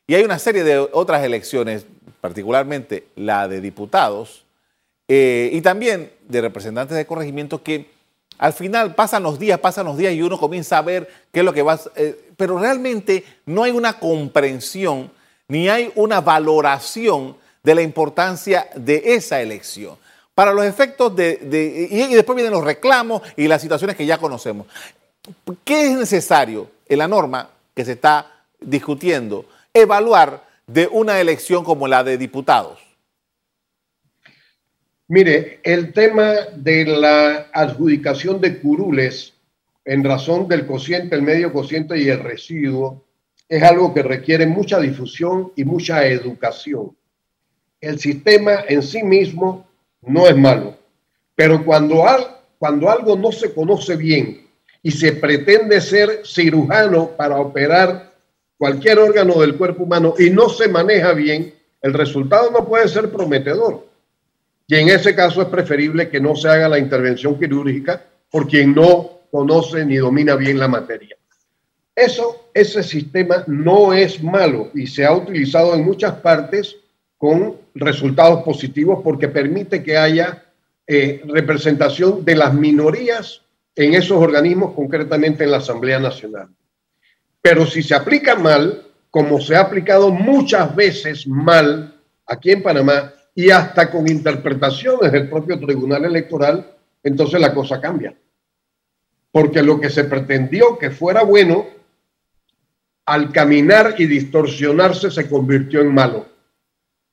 Y 0.07 0.15
hay 0.15 0.23
una 0.23 0.39
serie 0.39 0.63
de 0.63 0.77
otras 0.79 1.23
elecciones, 1.23 1.85
particularmente 2.21 3.05
la 3.15 3.47
de 3.47 3.61
diputados 3.61 4.43
eh, 5.07 5.49
y 5.53 5.61
también 5.61 6.11
de 6.27 6.41
representantes 6.41 6.97
de 6.97 7.05
corregimiento 7.05 7.63
que 7.63 7.89
al 8.37 8.53
final 8.53 8.95
pasan 8.95 9.23
los 9.23 9.39
días, 9.39 9.59
pasan 9.59 9.85
los 9.85 9.97
días 9.97 10.13
y 10.13 10.21
uno 10.21 10.39
comienza 10.39 10.77
a 10.77 10.81
ver 10.81 11.09
qué 11.31 11.39
es 11.39 11.45
lo 11.45 11.53
que 11.53 11.61
va, 11.61 11.79
eh, 11.95 12.28
pero 12.39 12.57
realmente 12.57 13.25
no 13.45 13.63
hay 13.63 13.71
una 13.71 13.99
comprensión 13.99 15.11
ni 15.49 15.67
hay 15.67 15.91
una 15.95 16.21
valoración 16.21 17.35
de 17.61 17.75
la 17.75 17.81
importancia 17.81 18.69
de 18.75 19.01
esa 19.15 19.41
elección 19.41 19.97
para 20.33 20.53
los 20.53 20.63
efectos 20.63 21.13
de, 21.17 21.37
y, 21.91 22.15
después 22.15 22.37
vienen 22.37 22.53
los 22.53 22.63
reclamos 22.63 23.21
y 23.35 23.49
las 23.49 23.61
situaciones 23.61 23.97
que 23.97 24.05
ya 24.05 24.17
conocemos. 24.17 24.67
¿Qué 25.65 25.87
es 25.87 25.97
necesario 25.97 26.71
en 26.87 26.99
la 26.99 27.09
norma 27.09 27.49
que 27.75 27.83
se 27.83 27.91
está 27.91 28.31
discutiendo 28.61 29.45
evaluar 29.73 30.41
de 30.65 30.87
una 30.87 31.19
elección 31.19 31.65
como 31.65 31.89
la 31.89 32.05
de 32.05 32.17
diputados? 32.17 32.79
Mire, 35.09 35.59
el 35.63 35.91
tema 35.91 36.35
de 36.55 36.85
la 36.85 37.49
adjudicación 37.51 38.39
de 38.39 38.61
curules 38.61 39.33
en 39.89 40.03
razón 40.03 40.47
del 40.47 40.67
cociente, 40.67 41.15
el 41.15 41.23
medio 41.23 41.51
cociente 41.51 41.97
y 41.97 42.09
el 42.09 42.19
residuo 42.19 43.05
es 43.47 43.63
algo 43.63 43.91
que 43.91 44.03
requiere 44.03 44.45
mucha 44.45 44.79
difusión 44.79 45.51
y 45.55 45.63
mucha 45.63 46.05
educación. 46.05 46.95
El 47.81 47.97
sistema 47.97 48.65
en 48.67 48.83
sí 48.83 49.01
mismo 49.01 49.67
no 50.03 50.27
es 50.27 50.37
malo. 50.37 50.77
Pero 51.33 51.65
cuando 51.65 52.03
cuando 52.59 52.87
algo 52.87 53.15
no 53.15 53.31
se 53.31 53.51
conoce 53.51 53.95
bien 53.95 54.45
y 54.83 54.91
se 54.91 55.13
pretende 55.13 55.81
ser 55.81 56.21
cirujano 56.23 57.07
para 57.17 57.37
operar 57.37 58.13
cualquier 58.59 58.99
órgano 58.99 59.41
del 59.41 59.55
cuerpo 59.55 59.85
humano 59.85 60.13
y 60.19 60.29
no 60.29 60.49
se 60.49 60.67
maneja 60.67 61.13
bien, 61.13 61.51
el 61.81 61.95
resultado 61.95 62.51
no 62.51 62.67
puede 62.67 62.87
ser 62.89 63.09
prometedor. 63.09 63.87
Y 64.67 64.75
en 64.75 64.89
ese 64.89 65.15
caso 65.15 65.41
es 65.41 65.47
preferible 65.47 66.09
que 66.09 66.19
no 66.19 66.35
se 66.35 66.47
haga 66.47 66.69
la 66.69 66.77
intervención 66.77 67.39
quirúrgica 67.39 68.05
por 68.29 68.47
quien 68.47 68.75
no 68.75 69.18
conoce 69.31 69.85
ni 69.85 69.97
domina 69.97 70.35
bien 70.35 70.59
la 70.59 70.67
materia. 70.67 71.15
Eso, 71.95 72.49
ese 72.53 72.81
sistema 72.81 73.43
no 73.47 73.93
es 73.93 74.23
malo 74.23 74.69
y 74.73 74.87
se 74.87 75.05
ha 75.05 75.13
utilizado 75.13 75.75
en 75.75 75.83
muchas 75.83 76.13
partes 76.15 76.77
con 77.17 77.57
resultados 77.75 78.43
positivos 78.43 79.01
porque 79.03 79.27
permite 79.27 79.83
que 79.83 79.97
haya 79.97 80.45
eh, 80.87 81.21
representación 81.27 82.23
de 82.23 82.35
las 82.35 82.53
minorías 82.53 83.41
en 83.75 83.93
esos 83.93 84.17
organismos, 84.17 84.73
concretamente 84.73 85.43
en 85.43 85.51
la 85.51 85.57
Asamblea 85.57 85.99
Nacional. 85.99 86.47
Pero 87.41 87.65
si 87.65 87.83
se 87.83 87.95
aplica 87.95 88.35
mal, 88.35 88.85
como 89.09 89.39
se 89.39 89.55
ha 89.55 89.61
aplicado 89.61 90.09
muchas 90.11 90.75
veces 90.75 91.27
mal 91.27 91.95
aquí 92.25 92.51
en 92.51 92.63
Panamá 92.63 93.13
y 93.35 93.49
hasta 93.49 93.89
con 93.89 94.09
interpretaciones 94.09 95.11
del 95.11 95.29
propio 95.29 95.59
Tribunal 95.59 96.05
Electoral, 96.05 96.65
entonces 97.03 97.39
la 97.39 97.53
cosa 97.53 97.79
cambia. 97.79 98.13
Porque 99.31 99.61
lo 99.61 99.79
que 99.79 99.89
se 99.89 100.05
pretendió 100.05 100.77
que 100.77 100.91
fuera 100.91 101.23
bueno, 101.23 101.67
al 103.05 103.31
caminar 103.31 103.95
y 103.97 104.05
distorsionarse 104.05 105.09
se 105.11 105.29
convirtió 105.29 105.81
en 105.81 105.93
malo. 105.93 106.27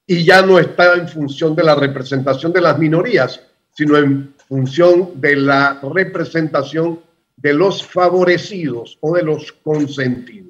Y 0.06 0.24
ya 0.24 0.42
no 0.42 0.58
está 0.58 0.94
en 0.94 1.08
función 1.08 1.56
de 1.56 1.64
la 1.64 1.74
representación 1.74 2.52
de 2.52 2.60
las 2.60 2.78
minorías, 2.78 3.40
sino 3.72 3.96
en 3.96 4.34
función 4.48 5.20
de 5.20 5.36
la 5.36 5.80
representación 5.82 7.00
de 7.36 7.52
los 7.52 7.84
favorecidos 7.84 8.98
o 9.00 9.14
de 9.14 9.22
los 9.22 9.52
consentidos. 9.52 10.46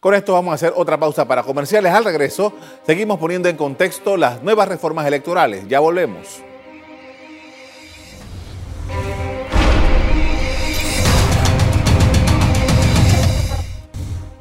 Con 0.00 0.14
esto 0.14 0.32
vamos 0.32 0.52
a 0.52 0.54
hacer 0.56 0.72
otra 0.74 0.98
pausa 0.98 1.28
para 1.28 1.44
comerciales. 1.44 1.92
Al 1.92 2.04
regreso, 2.04 2.52
seguimos 2.84 3.18
poniendo 3.18 3.48
en 3.48 3.56
contexto 3.56 4.16
las 4.16 4.42
nuevas 4.42 4.68
reformas 4.68 5.06
electorales. 5.06 5.66
Ya 5.68 5.78
volvemos. 5.78 6.42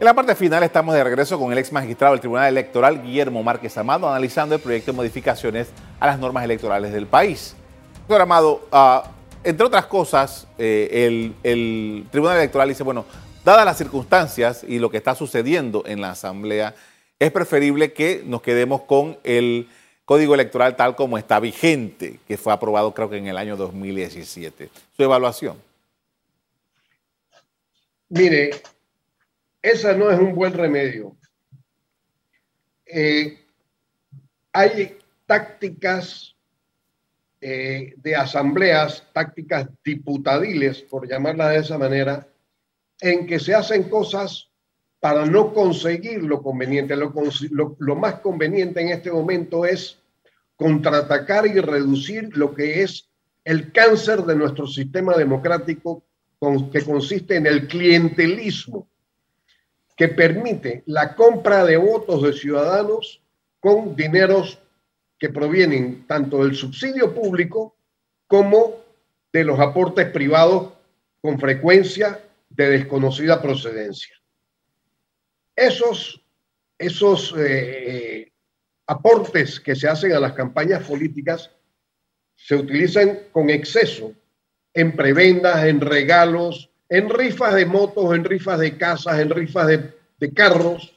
En 0.01 0.05
la 0.05 0.15
parte 0.15 0.33
final 0.33 0.63
estamos 0.63 0.95
de 0.95 1.03
regreso 1.03 1.37
con 1.37 1.51
el 1.51 1.59
ex 1.59 1.71
magistrado 1.71 2.15
del 2.15 2.21
Tribunal 2.21 2.47
Electoral, 2.47 3.03
Guillermo 3.03 3.43
Márquez 3.43 3.77
Amado, 3.77 4.09
analizando 4.09 4.55
el 4.55 4.59
proyecto 4.59 4.91
de 4.91 4.95
modificaciones 4.95 5.67
a 5.99 6.07
las 6.07 6.17
normas 6.17 6.43
electorales 6.43 6.91
del 6.91 7.05
país. 7.05 7.55
Doctor 7.99 8.21
Amado, 8.21 8.67
uh, 8.71 9.07
entre 9.43 9.63
otras 9.63 9.85
cosas, 9.85 10.47
eh, 10.57 11.35
el, 11.43 12.07
Tribunal 12.09 12.37
Electoral 12.37 12.69
dice, 12.69 12.81
bueno, 12.81 13.05
dadas 13.45 13.63
las 13.63 13.77
circunstancias 13.77 14.65
y 14.67 14.79
lo 14.79 14.89
que 14.89 14.97
está 14.97 15.13
sucediendo 15.13 15.83
en 15.85 16.01
la 16.01 16.09
Asamblea, 16.09 16.73
es 17.19 17.31
preferible 17.31 17.93
que 17.93 18.23
nos 18.25 18.41
quedemos 18.41 18.81
con 18.81 19.19
el 19.23 19.69
Código 20.05 20.33
Electoral 20.33 20.75
tal 20.75 20.95
como 20.95 21.19
está 21.19 21.39
vigente, 21.39 22.19
que 22.27 22.37
fue 22.37 22.51
aprobado 22.51 22.91
creo 22.95 23.07
que 23.07 23.17
en 23.17 23.27
el 23.27 23.37
año 23.37 23.55
2017. 23.55 24.67
Su 24.97 25.03
evaluación. 25.03 25.57
Mire, 28.09 28.63
esa 29.61 29.93
no 29.93 30.09
es 30.09 30.19
un 30.19 30.33
buen 30.33 30.53
remedio. 30.53 31.15
Eh, 32.85 33.37
hay 34.51 34.97
tácticas 35.25 36.35
eh, 37.39 37.93
de 37.97 38.15
asambleas, 38.15 39.07
tácticas 39.13 39.67
diputadiles, 39.83 40.81
por 40.83 41.07
llamarlas 41.07 41.51
de 41.51 41.57
esa 41.57 41.77
manera, 41.77 42.27
en 42.99 43.25
que 43.25 43.39
se 43.39 43.55
hacen 43.55 43.89
cosas 43.89 44.51
para 44.99 45.25
no 45.25 45.53
conseguir 45.53 46.21
lo 46.21 46.43
conveniente. 46.43 46.95
Lo, 46.95 47.95
más 47.95 48.15
conveniente 48.19 48.81
en 48.81 48.89
este 48.89 49.11
momento 49.11 49.65
es 49.65 49.97
contraatacar 50.55 51.47
y 51.47 51.59
reducir 51.59 52.29
lo 52.37 52.53
que 52.53 52.83
es 52.83 53.09
el 53.43 53.71
cáncer 53.71 54.21
de 54.21 54.35
nuestro 54.35 54.67
sistema 54.67 55.15
democrático 55.17 56.03
que 56.71 56.83
consiste 56.83 57.35
en 57.37 57.47
el 57.47 57.67
clientelismo, 57.67 58.90
que 60.01 60.07
permite 60.07 60.81
la 60.87 61.13
compra 61.13 61.63
de 61.63 61.77
votos 61.77 62.23
de 62.23 62.33
ciudadanos 62.33 63.21
con 63.59 63.95
dineros 63.95 64.57
que 65.19 65.29
provienen 65.29 66.07
tanto 66.07 66.43
del 66.43 66.55
subsidio 66.55 67.13
público 67.13 67.75
como 68.25 68.77
de 69.31 69.43
los 69.43 69.59
aportes 69.59 70.09
privados 70.09 70.73
con 71.21 71.39
frecuencia 71.39 72.19
de 72.49 72.69
desconocida 72.69 73.43
procedencia. 73.43 74.19
Esos, 75.55 76.19
esos 76.79 77.35
eh, 77.37 78.31
aportes 78.87 79.59
que 79.59 79.75
se 79.75 79.87
hacen 79.87 80.13
a 80.13 80.19
las 80.19 80.33
campañas 80.33 80.81
políticas 80.81 81.51
se 82.35 82.55
utilizan 82.55 83.19
con 83.31 83.51
exceso 83.51 84.13
en 84.73 84.95
prebendas, 84.95 85.63
en 85.65 85.79
regalos, 85.79 86.70
en 86.91 87.09
rifas 87.09 87.55
de 87.55 87.65
motos, 87.65 88.13
en 88.13 88.25
rifas 88.25 88.59
de 88.59 88.77
casas, 88.77 89.17
en 89.19 89.29
rifas 89.29 89.65
de, 89.65 90.33
carros, 90.33 90.93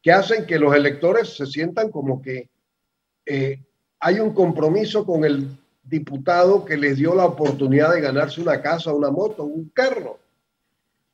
que 0.00 0.12
hacen 0.12 0.46
que 0.46 0.56
los 0.56 0.72
electores 0.72 1.36
se 1.36 1.46
sientan 1.46 1.90
como 1.90 2.22
que 2.22 2.48
eh, 3.26 3.60
hay 3.98 4.20
un 4.20 4.34
compromiso 4.34 5.04
con 5.04 5.24
el 5.24 5.48
diputado 5.82 6.64
que 6.64 6.76
les 6.76 6.96
dio 6.96 7.12
la 7.16 7.24
oportunidad 7.24 7.92
de 7.92 8.00
ganarse 8.00 8.40
una 8.40 8.62
casa, 8.62 8.92
una 8.92 9.10
moto, 9.10 9.42
un 9.42 9.68
carro. 9.74 10.20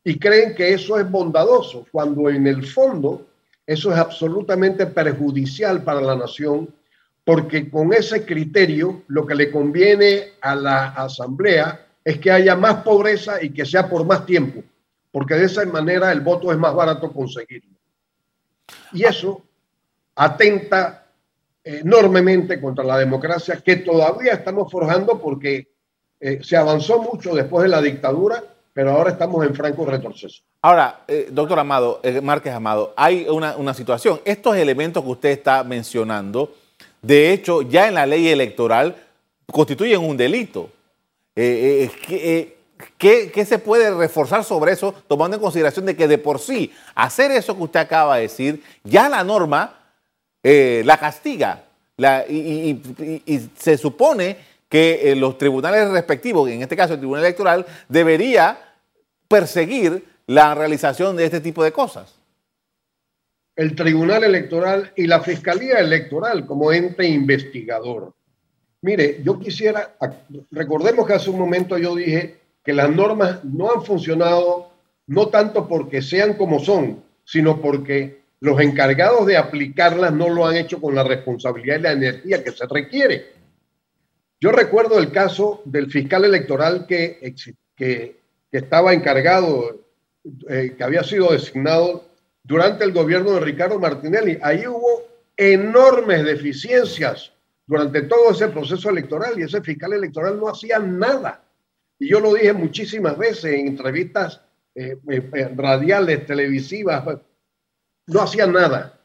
Y 0.05 0.19
creen 0.19 0.55
que 0.55 0.75
eso 0.75 0.99
es 0.99 1.11
bondadoso, 1.11 1.87
cuando 1.91 2.29
en 2.29 2.47
el 2.47 2.67
fondo 2.67 3.27
eso 3.67 3.91
es 3.91 3.99
absolutamente 3.99 4.87
perjudicial 4.87 5.83
para 5.83 6.03
la 6.03 6.17
nación, 6.17 6.69
porque 7.25 7.71
con 7.71 7.95
ese 7.95 8.27
criterio 8.27 9.05
lo 9.09 9.27
que 9.27 9.35
le 9.35 9.51
conviene 9.51 10.33
a 10.43 10.55
la 10.55 10.89
asamblea 10.89 11.88
es 12.09 12.19
que 12.21 12.31
haya 12.31 12.57
más 12.57 12.77
pobreza 12.77 13.43
y 13.43 13.51
que 13.51 13.67
sea 13.67 13.87
por 13.87 14.03
más 14.07 14.25
tiempo, 14.25 14.63
porque 15.13 15.35
de 15.35 15.45
esa 15.45 15.63
manera 15.67 16.11
el 16.11 16.23
voto 16.23 16.51
es 16.51 16.57
más 16.57 16.75
barato 16.75 17.13
conseguirlo. 17.13 17.77
Y 18.95 19.05
eso 19.05 19.43
atenta 20.15 21.05
enormemente 21.63 22.59
contra 22.63 22.83
la 22.83 22.97
democracia 22.97 23.61
que 23.63 23.77
todavía 23.77 24.33
estamos 24.33 24.73
forjando 24.73 25.21
porque 25.21 25.69
eh, 26.19 26.39
se 26.43 26.57
avanzó 26.57 27.03
mucho 27.03 27.35
después 27.35 27.65
de 27.65 27.69
la 27.69 27.83
dictadura, 27.83 28.43
pero 28.73 28.93
ahora 28.93 29.11
estamos 29.11 29.45
en 29.45 29.55
franco 29.55 29.85
retroceso. 29.85 30.41
Ahora, 30.63 31.01
eh, 31.09 31.29
doctor 31.31 31.59
Amado, 31.59 32.01
eh, 32.03 32.23
Márquez 32.23 32.55
Amado, 32.55 32.95
hay 32.97 33.27
una, 33.29 33.55
una, 33.59 33.75
situación. 33.75 34.19
Estos 34.25 34.57
elementos 34.57 35.05
que 35.05 35.11
usted 35.11 35.29
está 35.29 35.63
mencionando, 35.63 36.55
de 37.03 37.35
hecho, 37.35 37.61
ya 37.61 37.87
en 37.87 37.97
la 37.97 38.07
ley 38.07 38.29
electoral 38.29 38.97
constituyen 39.53 40.01
un 40.01 40.17
delito. 40.17 40.71
¿Qué, 41.39 42.57
¿Qué 43.33 43.45
se 43.47 43.59
puede 43.59 43.95
reforzar 43.95 44.45
sobre 44.45 44.73
eso, 44.73 44.95
tomando 45.07 45.37
en 45.37 45.43
consideración 45.43 45.87
de 45.87 45.97
que 45.97 46.09
de 46.09 46.19
por 46.19 46.41
sí 46.41 46.73
hacer 46.95 47.31
eso 47.31 47.57
que 47.57 47.63
usted 47.63 47.81
acaba 47.81 48.17
de 48.17 48.23
decir, 48.23 48.63
ya 48.83 49.09
la 49.09 49.23
norma 49.23 49.79
eh, 50.43 50.83
la 50.85 50.97
castiga. 50.99 51.65
y, 52.29 52.81
se 53.57 53.77
supone 53.77 54.37
que 54.69 55.11
eh, 55.11 55.17
los 55.17 55.37
tribunales 55.37 55.91
respectivos, 55.91 56.49
en 56.49 56.63
este 56.63 56.77
caso 56.77 56.95
el 56.95 57.01
Tribunal 57.01 57.25
Electoral, 57.25 57.67
debería 57.89 58.59
perseguir 59.27 60.05
la 60.27 60.55
realización 60.55 61.17
de 61.17 61.25
este 61.25 61.41
tipo 61.41 61.65
de 61.65 61.73
cosas. 61.73 62.15
El 63.57 63.75
Tribunal 63.75 64.23
Electoral 64.23 64.93
y 64.95 65.07
la 65.07 65.21
Fiscalía 65.21 65.79
Electoral 65.81 66.47
como 66.47 66.73
ente 66.73 67.07
investigador. 67.07 68.15
Mire, 68.81 69.21
yo 69.25 69.39
quisiera, 69.39 69.97
recordemos 70.51 71.07
que 71.07 71.15
hace 71.15 71.31
un 71.31 71.39
momento 71.39 71.77
yo 71.79 71.97
dije 71.97 72.39
que 72.65 72.73
las 72.73 72.91
normas 72.91 73.45
no 73.45 73.73
han 73.73 73.85
funcionado 73.85 74.71
no 75.09 75.29
tanto 75.29 75.67
porque 75.67 76.03
sean 76.03 76.35
como 76.35 76.61
son, 76.61 77.03
sino 77.25 77.61
porque 77.61 78.21
los 78.41 78.61
encargados 78.61 79.27
de 79.27 79.37
aplicarlas 79.37 80.13
no 80.13 80.29
lo 80.29 80.47
han 80.47 80.57
hecho 80.57 80.81
con 80.81 80.95
la 80.95 81.03
responsabilidad 81.03 81.79
y 81.79 81.83
la 81.83 81.93
energía 81.93 82.45
que 82.45 82.53
se 82.53 82.67
requiere. 82.67 83.33
Yo 84.41 84.53
recuerdo 84.53 84.99
el 84.99 85.11
caso 85.11 85.63
del 85.65 85.91
fiscal 85.91 86.25
electoral 86.25 86.87
que, 86.87 87.35
que, 87.75 88.19
estaba 88.53 88.95
encargado, 88.95 89.81
eh, 90.49 90.75
que 90.77 90.85
había 90.85 91.03
sido 91.03 91.33
designado 91.33 92.05
durante 92.45 92.85
el 92.85 92.93
gobierno 92.93 93.33
de 93.33 93.41
Ricardo 93.41 93.79
Martinelli. 93.79 94.39
Ahí 94.43 94.67
hubo 94.67 95.03
enormes 95.37 96.25
deficiencias 96.25 97.33
durante 97.69 98.03
todo 98.03 98.31
ese 98.31 98.49
proceso 98.49 98.89
electoral 98.89 99.39
y 99.39 99.43
ese 99.43 99.61
fiscal 99.61 99.93
electoral 99.93 100.41
no 100.41 100.49
hacía 100.49 100.79
nada. 100.79 101.45
Y 101.99 102.09
yo 102.09 102.19
lo 102.19 102.33
dije 102.33 102.55
muchísimas 102.55 103.17
veces 103.19 103.45
en 103.45 103.69
entrevistas 103.69 104.41
eh, 104.75 104.97
eh, 105.11 105.53
radiales, 105.55 106.25
televisivas, 106.25 107.05
no 108.07 108.23
hacía 108.23 108.47
nada. 108.47 108.99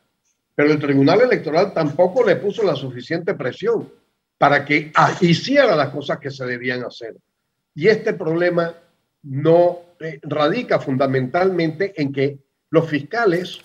Pero 0.55 0.71
el 0.71 0.79
Tribunal 0.79 1.21
Electoral 1.21 1.73
tampoco 1.73 2.23
le 2.23 2.37
puso 2.37 2.63
la 2.63 2.75
suficiente 2.75 3.33
presión 3.33 3.91
para 4.37 4.63
que 4.63 4.93
hiciera 5.19 5.75
las 5.75 5.89
cosas 5.89 6.19
que 6.19 6.31
se 6.31 6.45
debían 6.45 6.85
hacer. 6.85 7.17
Y 7.75 7.89
este 7.89 8.13
problema 8.13 8.73
no 9.23 9.79
eh, 9.99 10.19
radica 10.21 10.79
fundamentalmente 10.79 11.99
en 12.01 12.13
que 12.13 12.39
los 12.69 12.89
fiscales 12.89 13.59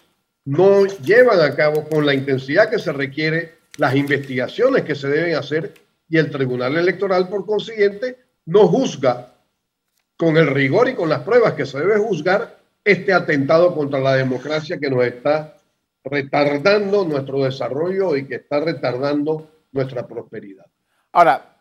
no 0.45 0.87
llevan 0.87 1.41
a 1.41 1.55
cabo 1.55 1.85
con 1.89 2.05
la 2.05 2.15
intensidad 2.15 2.69
que 2.69 2.81
se 2.81 2.93
requiere 2.93 3.58
las 3.79 3.95
investigaciones 3.95 4.83
que 4.83 4.95
se 4.95 5.09
deben 5.09 5.37
hacer 5.37 5.73
y 6.09 6.19
el 6.19 6.31
Tribunal 6.31 6.77
Electoral, 6.77 7.29
por 7.29 7.47
consiguiente, 7.47 8.19
no 8.47 8.67
juzga 8.67 9.35
con 10.17 10.37
el 10.37 10.49
rigor 10.49 10.89
y 10.89 10.95
con 10.95 11.09
las 11.09 11.21
pruebas 11.21 11.55
que 11.55 11.65
se 11.65 11.79
debe 11.79 11.99
juzgar 11.99 12.59
este 12.85 13.13
atentado 13.13 13.75
contra 13.75 14.01
la 14.01 14.15
democracia 14.15 14.79
que 14.79 14.91
nos 14.91 15.05
está 15.05 15.57
retardando 16.05 17.05
nuestro 17.05 17.45
desarrollo 17.45 18.17
y 18.17 18.27
que 18.27 18.37
está 18.37 18.61
retardando 18.61 19.49
nuestra 19.71 20.07
prosperidad. 20.07 20.67
Ahora, 21.13 21.57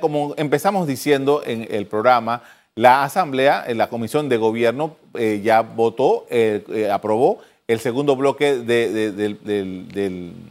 como 0.00 0.34
empezamos 0.38 0.86
diciendo 0.86 1.42
en 1.44 1.66
el 1.70 1.86
programa, 1.86 2.42
la 2.74 3.04
Asamblea, 3.04 3.64
en 3.66 3.76
la 3.76 3.88
Comisión 3.88 4.28
de 4.28 4.36
Gobierno, 4.38 4.96
eh, 5.14 5.40
ya 5.42 5.60
votó, 5.60 6.26
eh, 6.30 6.64
eh, 6.70 6.90
aprobó 6.90 7.40
el 7.66 7.80
segundo 7.80 8.16
bloque 8.16 8.56
de 8.56 10.47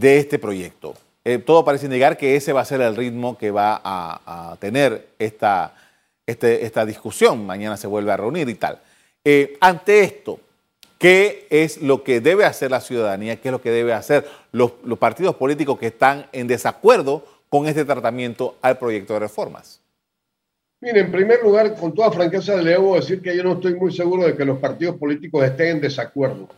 este 0.00 0.38
proyecto. 0.38 0.94
todo 1.44 1.64
parece 1.64 1.86
indicar 1.86 2.16
que 2.16 2.36
ese 2.36 2.52
va 2.52 2.62
a 2.62 2.64
ser 2.64 2.80
el 2.80 2.96
ritmo 2.96 3.38
que 3.38 3.50
va 3.50 3.80
a, 3.84 4.56
tener 4.58 5.08
esta, 5.18 5.74
este, 6.26 6.64
esta 6.64 6.84
discusión. 6.84 7.46
Mañana 7.46 7.76
se 7.76 7.86
vuelve 7.86 8.12
a 8.12 8.16
reunir 8.16 8.48
y 8.48 8.54
tal. 8.54 8.80
ante 9.60 10.00
esto, 10.00 10.40
¿Qué 11.02 11.48
es 11.50 11.82
lo 11.82 12.04
que 12.04 12.20
debe 12.20 12.44
hacer 12.44 12.70
la 12.70 12.80
ciudadanía? 12.80 13.34
¿Qué 13.34 13.48
es 13.48 13.52
lo 13.52 13.60
que 13.60 13.72
debe 13.72 13.92
hacer 13.92 14.24
los, 14.52 14.70
partidos 15.00 15.34
políticos 15.34 15.76
que 15.76 15.88
están 15.88 16.26
en 16.30 16.46
desacuerdo 16.46 17.26
con 17.48 17.66
este 17.66 17.84
tratamiento 17.84 18.54
al 18.62 18.78
proyecto 18.78 19.14
de 19.14 19.18
reformas? 19.18 19.80
Mire, 20.80 21.00
en 21.00 21.10
primer 21.10 21.42
lugar, 21.42 21.74
con 21.74 21.92
toda 21.92 22.12
franqueza 22.12 22.54
le 22.54 22.70
debo 22.70 22.94
decir 22.94 23.20
que 23.20 23.36
yo 23.36 23.42
no 23.42 23.54
estoy 23.54 23.74
muy 23.74 23.92
seguro 23.92 24.28
de 24.28 24.36
que 24.36 24.44
los 24.44 24.60
partidos 24.60 24.94
políticos 24.94 25.44
estén 25.44 25.66
en 25.70 25.80
desacuerdo. 25.80 26.48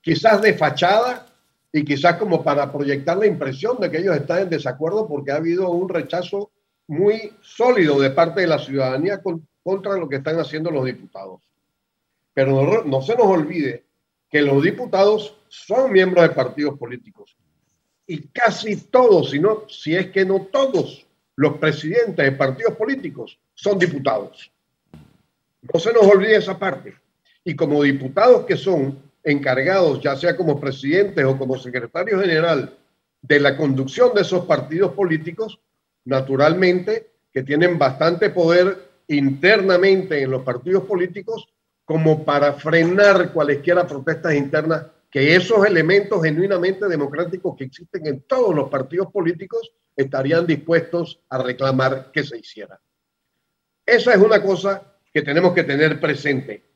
Quizás 0.00 0.40
de 0.40 0.54
fachada 0.54 1.26
y 1.72 1.84
quizás 1.84 2.16
como 2.16 2.42
para 2.42 2.72
proyectar 2.72 3.16
la 3.16 3.26
impresión 3.26 3.78
de 3.78 3.90
que 3.90 3.98
ellos 3.98 4.16
están 4.16 4.42
en 4.42 4.50
desacuerdo 4.50 5.06
porque 5.06 5.30
ha 5.30 5.36
habido 5.36 5.70
un 5.70 5.88
rechazo 5.88 6.50
muy 6.88 7.32
sólido 7.40 8.00
de 8.00 8.10
parte 8.10 8.40
de 8.40 8.48
la 8.48 8.58
ciudadanía 8.58 9.22
contra 9.62 9.96
lo 9.96 10.08
que 10.08 10.16
están 10.16 10.40
haciendo 10.40 10.70
los 10.70 10.84
diputados. 10.84 11.40
Pero 12.34 12.82
no, 12.84 13.02
se 13.02 13.14
nos 13.14 13.26
olvide 13.26 13.84
que 14.28 14.42
los 14.42 14.62
diputados 14.62 15.36
son 15.48 15.92
miembros 15.92 16.28
de 16.28 16.34
partidos 16.34 16.78
políticos. 16.78 17.36
Y 18.06 18.26
casi 18.28 18.76
todos, 18.76 19.30
si, 19.30 19.38
no, 19.38 19.68
si 19.68 19.94
es 19.94 20.10
que 20.10 20.24
no 20.24 20.48
todos, 20.50 21.06
los 21.36 21.58
presidentes 21.58 22.24
de 22.24 22.32
partidos 22.32 22.74
políticos 22.74 23.38
son 23.54 23.78
diputados. 23.78 24.50
No 25.72 25.78
se 25.78 25.92
nos 25.92 26.02
olvide 26.02 26.36
esa 26.36 26.58
parte. 26.58 26.94
Y 27.44 27.54
como 27.54 27.82
diputados 27.84 28.44
que 28.46 28.56
son 28.56 29.09
encargados, 29.24 30.00
ya 30.00 30.16
sea 30.16 30.36
como 30.36 30.60
presidentes 30.60 31.24
o 31.24 31.36
como 31.36 31.58
secretario 31.58 32.20
general 32.20 32.76
de 33.22 33.40
la 33.40 33.56
conducción 33.56 34.14
de 34.14 34.22
esos 34.22 34.46
partidos 34.46 34.92
políticos, 34.92 35.60
naturalmente 36.04 37.10
que 37.32 37.42
tienen 37.42 37.78
bastante 37.78 38.30
poder 38.30 38.90
internamente 39.08 40.22
en 40.22 40.30
los 40.30 40.42
partidos 40.42 40.84
políticos, 40.84 41.48
como 41.84 42.24
para 42.24 42.52
frenar 42.54 43.32
cualesquiera 43.32 43.86
protestas 43.86 44.34
internas, 44.34 44.86
que 45.10 45.34
esos 45.34 45.66
elementos 45.66 46.22
genuinamente 46.22 46.86
democráticos 46.86 47.56
que 47.56 47.64
existen 47.64 48.06
en 48.06 48.20
todos 48.22 48.54
los 48.54 48.70
partidos 48.70 49.10
políticos 49.10 49.72
estarían 49.96 50.46
dispuestos 50.46 51.20
a 51.28 51.42
reclamar 51.42 52.10
que 52.12 52.22
se 52.22 52.38
hiciera. 52.38 52.80
Esa 53.84 54.14
es 54.14 54.18
una 54.18 54.40
cosa 54.40 54.82
que 55.12 55.22
tenemos 55.22 55.52
que 55.52 55.64
tener 55.64 56.00
presente. 56.00 56.69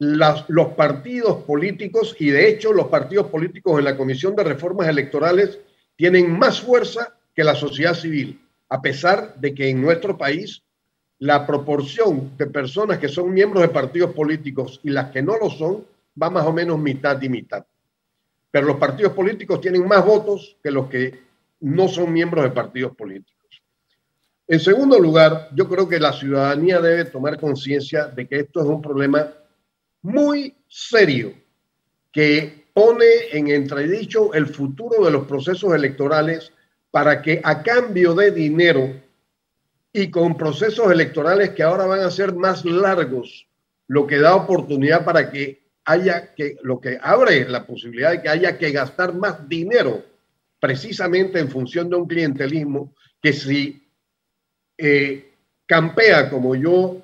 Los 0.00 0.68
partidos 0.76 1.44
políticos, 1.44 2.16
y 2.18 2.30
de 2.30 2.48
hecho 2.48 2.72
los 2.72 2.86
partidos 2.86 3.26
políticos 3.26 3.78
en 3.78 3.84
la 3.84 3.98
Comisión 3.98 4.34
de 4.34 4.44
Reformas 4.44 4.88
Electorales, 4.88 5.58
tienen 5.94 6.38
más 6.38 6.62
fuerza 6.62 7.14
que 7.34 7.44
la 7.44 7.54
sociedad 7.54 7.92
civil, 7.92 8.40
a 8.70 8.80
pesar 8.80 9.34
de 9.36 9.54
que 9.54 9.68
en 9.68 9.82
nuestro 9.82 10.16
país 10.16 10.62
la 11.18 11.46
proporción 11.46 12.34
de 12.38 12.46
personas 12.46 12.98
que 12.98 13.08
son 13.08 13.30
miembros 13.30 13.60
de 13.60 13.68
partidos 13.68 14.14
políticos 14.14 14.80
y 14.82 14.88
las 14.88 15.10
que 15.10 15.20
no 15.20 15.36
lo 15.36 15.50
son 15.50 15.84
va 16.20 16.30
más 16.30 16.46
o 16.46 16.52
menos 16.52 16.78
mitad 16.78 17.20
y 17.20 17.28
mitad. 17.28 17.66
Pero 18.50 18.68
los 18.68 18.76
partidos 18.76 19.12
políticos 19.12 19.60
tienen 19.60 19.86
más 19.86 20.02
votos 20.04 20.56
que 20.62 20.70
los 20.70 20.88
que 20.88 21.20
no 21.60 21.88
son 21.88 22.10
miembros 22.10 22.42
de 22.44 22.50
partidos 22.52 22.96
políticos. 22.96 23.62
En 24.48 24.60
segundo 24.60 24.98
lugar, 24.98 25.50
yo 25.54 25.68
creo 25.68 25.86
que 25.86 26.00
la 26.00 26.14
ciudadanía 26.14 26.80
debe 26.80 27.04
tomar 27.04 27.38
conciencia 27.38 28.06
de 28.06 28.26
que 28.26 28.40
esto 28.40 28.60
es 28.60 28.66
un 28.66 28.80
problema 28.80 29.30
muy 30.02 30.54
serio 30.68 31.34
que 32.12 32.66
pone 32.72 33.04
en 33.32 33.48
entredicho 33.48 34.32
el 34.34 34.46
futuro 34.46 35.04
de 35.04 35.10
los 35.10 35.26
procesos 35.26 35.74
electorales 35.74 36.52
para 36.90 37.22
que 37.22 37.40
a 37.44 37.62
cambio 37.62 38.14
de 38.14 38.30
dinero 38.30 39.00
y 39.92 40.10
con 40.10 40.36
procesos 40.36 40.90
electorales 40.90 41.50
que 41.50 41.62
ahora 41.62 41.86
van 41.86 42.00
a 42.00 42.10
ser 42.10 42.34
más 42.34 42.64
largos, 42.64 43.46
lo 43.88 44.06
que 44.06 44.18
da 44.18 44.36
oportunidad 44.36 45.04
para 45.04 45.30
que 45.30 45.60
haya 45.84 46.34
que, 46.34 46.56
lo 46.62 46.80
que 46.80 46.98
abre 47.02 47.48
la 47.48 47.66
posibilidad 47.66 48.12
de 48.12 48.22
que 48.22 48.28
haya 48.28 48.56
que 48.58 48.70
gastar 48.70 49.14
más 49.14 49.48
dinero 49.48 50.04
precisamente 50.60 51.40
en 51.40 51.50
función 51.50 51.88
de 51.88 51.96
un 51.96 52.06
clientelismo 52.06 52.94
que 53.20 53.32
si 53.32 53.88
eh, 54.76 55.32
campea 55.66 56.30
como 56.30 56.54
yo 56.54 57.02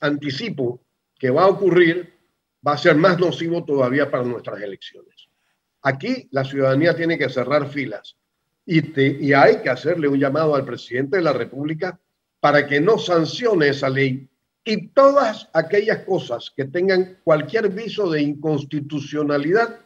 anticipo 0.00 0.80
que 1.18 1.30
va 1.30 1.44
a 1.44 1.48
ocurrir, 1.48 2.12
va 2.66 2.72
a 2.72 2.78
ser 2.78 2.96
más 2.96 3.18
nocivo 3.18 3.64
todavía 3.64 4.10
para 4.10 4.24
nuestras 4.24 4.60
elecciones. 4.60 5.28
Aquí 5.82 6.28
la 6.32 6.44
ciudadanía 6.44 6.94
tiene 6.96 7.16
que 7.16 7.28
cerrar 7.28 7.68
filas 7.68 8.16
y, 8.64 9.32
hay 9.32 9.62
que 9.62 9.70
hacerle 9.70 10.08
un 10.08 10.18
llamado 10.18 10.54
al 10.54 10.64
presidente 10.64 11.18
de 11.18 11.22
la 11.22 11.32
República 11.32 11.98
para 12.40 12.66
que 12.66 12.80
no 12.80 12.98
sancione 12.98 13.68
esa 13.68 13.88
ley 13.88 14.28
y 14.64 14.88
todas 14.88 15.48
aquellas 15.52 16.00
cosas 16.00 16.52
que 16.54 16.64
tengan 16.64 17.18
cualquier 17.22 17.68
viso 17.68 18.10
de 18.10 18.22
inconstitucionalidad 18.22 19.78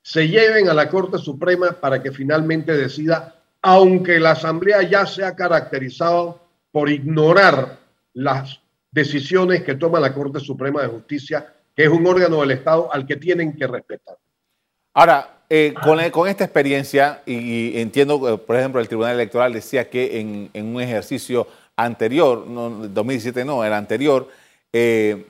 se 0.00 0.28
lleven 0.28 0.68
a 0.68 0.74
la 0.74 0.88
Corte 0.88 1.18
Suprema 1.18 1.72
para 1.72 2.00
que 2.00 2.12
finalmente 2.12 2.76
decida, 2.76 3.42
aunque 3.60 4.20
la 4.20 4.32
Asamblea 4.32 4.82
ya 4.82 5.06
se 5.06 5.24
ha 5.24 5.34
caracterizado 5.34 6.40
por 6.70 6.88
ignorar 6.88 7.80
las 8.14 8.61
decisiones 8.92 9.64
que 9.64 9.74
toma 9.74 9.98
la 9.98 10.14
Corte 10.14 10.38
Suprema 10.38 10.82
de 10.82 10.88
Justicia, 10.88 11.52
que 11.74 11.84
es 11.84 11.88
un 11.88 12.06
órgano 12.06 12.40
del 12.40 12.52
Estado 12.52 12.92
al 12.92 13.06
que 13.06 13.16
tienen 13.16 13.56
que 13.56 13.66
respetar. 13.66 14.16
Ahora, 14.94 15.38
eh, 15.48 15.74
con, 15.82 16.28
esta 16.28 16.44
experiencia, 16.44 17.22
y, 17.26 17.78
entiendo, 17.80 18.34
eh, 18.34 18.38
por 18.38 18.56
ejemplo, 18.56 18.80
el 18.80 18.88
Tribunal 18.88 19.14
Electoral 19.14 19.52
decía 19.52 19.88
que 19.88 20.20
en, 20.20 20.66
un 20.66 20.80
ejercicio 20.80 21.46
anterior, 21.76 22.46
no, 22.46 22.70
2017 22.70 23.44
no, 23.44 23.64
el 23.64 23.72
anterior, 23.72 24.28
eh, 24.72 25.26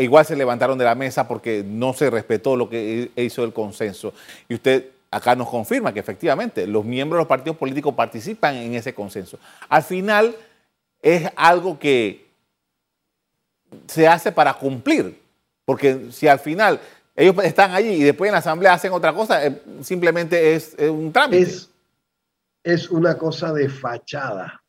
igual 0.00 0.24
se 0.24 0.36
levantaron 0.36 0.78
de 0.78 0.84
la 0.84 0.94
mesa 0.94 1.28
porque 1.28 1.62
no 1.66 1.92
se 1.92 2.10
respetó 2.10 2.56
lo 2.56 2.68
que 2.68 3.10
hizo 3.16 3.44
el 3.44 3.52
consenso. 3.52 4.14
Y 4.48 4.54
usted 4.54 4.86
acá 5.10 5.34
nos 5.34 5.48
confirma 5.48 5.92
que 5.92 6.00
efectivamente 6.00 6.66
los 6.66 6.84
miembros 6.84 7.18
de 7.18 7.22
los 7.22 7.28
partidos 7.28 7.56
políticos 7.56 7.94
participan 7.94 8.56
en 8.56 8.74
ese 8.74 8.94
consenso. 8.94 9.38
Al 9.68 9.82
final 9.82 10.34
es 11.02 11.30
algo 11.36 11.78
que 11.78 12.27
se 13.86 14.06
hace 14.06 14.32
para 14.32 14.54
cumplir, 14.54 15.20
porque 15.64 16.08
si 16.10 16.28
al 16.28 16.38
final 16.38 16.80
ellos 17.16 17.34
están 17.44 17.72
allí 17.72 17.88
y 17.88 18.02
después 18.02 18.28
en 18.28 18.32
la 18.32 18.38
asamblea 18.38 18.74
hacen 18.74 18.92
otra 18.92 19.12
cosa, 19.12 19.44
eh, 19.44 19.60
simplemente 19.82 20.54
es, 20.54 20.76
un 20.78 21.12
trámite. 21.12 21.50
Es, 22.62 22.90
una 22.90 23.16
cosa 23.16 23.52
de 23.52 23.68
fachada, 23.68 24.62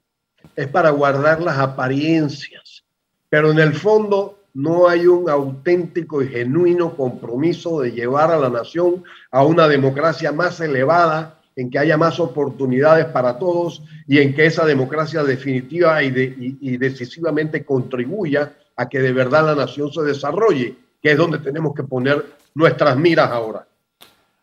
es 0.55 0.67
para 0.67 0.89
guardar 0.89 1.41
las 1.41 1.57
apariencias, 1.57 2.83
pero 3.29 3.51
en 3.51 3.59
el 3.59 3.73
fondo 3.73 4.39
no 4.53 4.88
hay 4.88 5.05
un 5.05 5.29
auténtico 5.29 6.21
y 6.23 6.29
genuino 6.29 6.95
compromiso 6.95 7.81
de 7.81 7.91
llevar 7.91 8.31
a 8.31 8.38
la 8.38 8.49
nación 8.49 9.03
a 9.31 9.43
una 9.43 9.67
democracia 9.67 10.31
más 10.31 10.59
elevada, 10.59 11.35
en 11.55 11.69
que 11.69 11.77
haya 11.77 11.97
más 11.97 12.21
oportunidades 12.21 13.05
para 13.07 13.38
todos 13.38 13.83
y 14.07 14.19
en 14.19 14.33
que 14.33 14.45
esa 14.45 14.65
democracia 14.65 15.23
definitiva 15.23 16.01
y 16.01 16.77
decisivamente 16.77 17.65
contribuya 17.65 18.55
a 18.79 18.87
que 18.87 18.99
de 18.99 19.11
verdad 19.11 19.45
la 19.45 19.55
nación 19.55 19.91
se 19.91 20.01
desarrolle, 20.03 20.73
que 21.01 21.11
es 21.11 21.17
donde 21.17 21.37
tenemos 21.39 21.75
que 21.75 21.83
poner 21.83 22.25
nuestras 22.55 22.95
miras 22.95 23.29
ahora. 23.29 23.67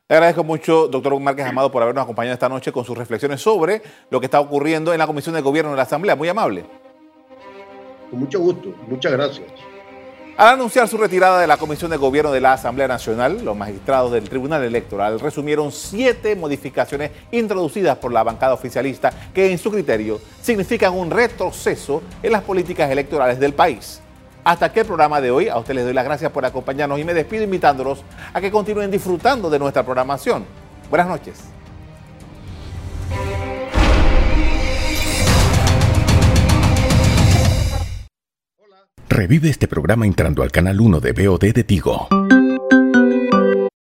Le 0.06 0.14
agradezco 0.14 0.44
mucho, 0.44 0.88
doctor 0.88 1.18
Márquez 1.18 1.46
Amado, 1.46 1.72
por 1.72 1.82
habernos 1.82 2.04
acompañado 2.04 2.34
esta 2.34 2.50
noche 2.50 2.70
con 2.70 2.84
sus 2.84 2.98
reflexiones 2.98 3.40
sobre 3.40 3.80
lo 4.10 4.20
que 4.20 4.26
está 4.26 4.38
ocurriendo 4.40 4.92
en 4.92 4.98
la 4.98 5.06
Comisión 5.06 5.34
de 5.34 5.40
Gobierno 5.40 5.70
de 5.70 5.78
la 5.78 5.84
Asamblea. 5.84 6.14
Muy 6.16 6.28
amable. 6.28 6.66
Con 8.10 8.20
mucho 8.20 8.38
gusto. 8.38 8.74
Muchas 8.86 9.12
gracias. 9.12 9.46
Al 10.36 10.48
anunciar 10.48 10.86
su 10.86 10.98
retirada 10.98 11.40
de 11.40 11.46
la 11.46 11.56
Comisión 11.56 11.90
de 11.90 11.96
Gobierno 11.96 12.30
de 12.30 12.42
la 12.42 12.52
Asamblea 12.52 12.86
Nacional, 12.86 13.42
los 13.42 13.56
magistrados 13.56 14.12
del 14.12 14.28
Tribunal 14.28 14.62
Electoral 14.64 15.18
resumieron 15.18 15.72
siete 15.72 16.36
modificaciones 16.36 17.10
introducidas 17.30 17.96
por 17.96 18.12
la 18.12 18.22
bancada 18.22 18.52
oficialista 18.52 19.10
que 19.32 19.50
en 19.50 19.56
su 19.56 19.70
criterio 19.70 20.20
significan 20.42 20.92
un 20.92 21.10
retroceso 21.10 22.02
en 22.22 22.32
las 22.32 22.42
políticas 22.42 22.90
electorales 22.90 23.40
del 23.40 23.54
país. 23.54 24.02
Hasta 24.46 24.66
aquí 24.66 24.78
el 24.78 24.86
programa 24.86 25.20
de 25.20 25.32
hoy. 25.32 25.48
A 25.48 25.58
ustedes 25.58 25.74
les 25.74 25.84
doy 25.86 25.92
las 25.92 26.04
gracias 26.04 26.30
por 26.30 26.44
acompañarnos 26.44 27.00
y 27.00 27.04
me 27.04 27.12
despido 27.14 27.42
invitándolos 27.42 28.04
a 28.32 28.40
que 28.40 28.52
continúen 28.52 28.92
disfrutando 28.92 29.50
de 29.50 29.58
nuestra 29.58 29.82
programación. 29.82 30.44
Buenas 30.88 31.08
noches. 31.08 31.34
Revive 39.08 39.48
este 39.48 39.66
programa 39.66 40.06
entrando 40.06 40.44
al 40.44 40.52
canal 40.52 40.80
1 40.80 41.00
de 41.00 41.12
BOD 41.12 41.52
de 41.52 41.64
Tigo. 41.64 42.08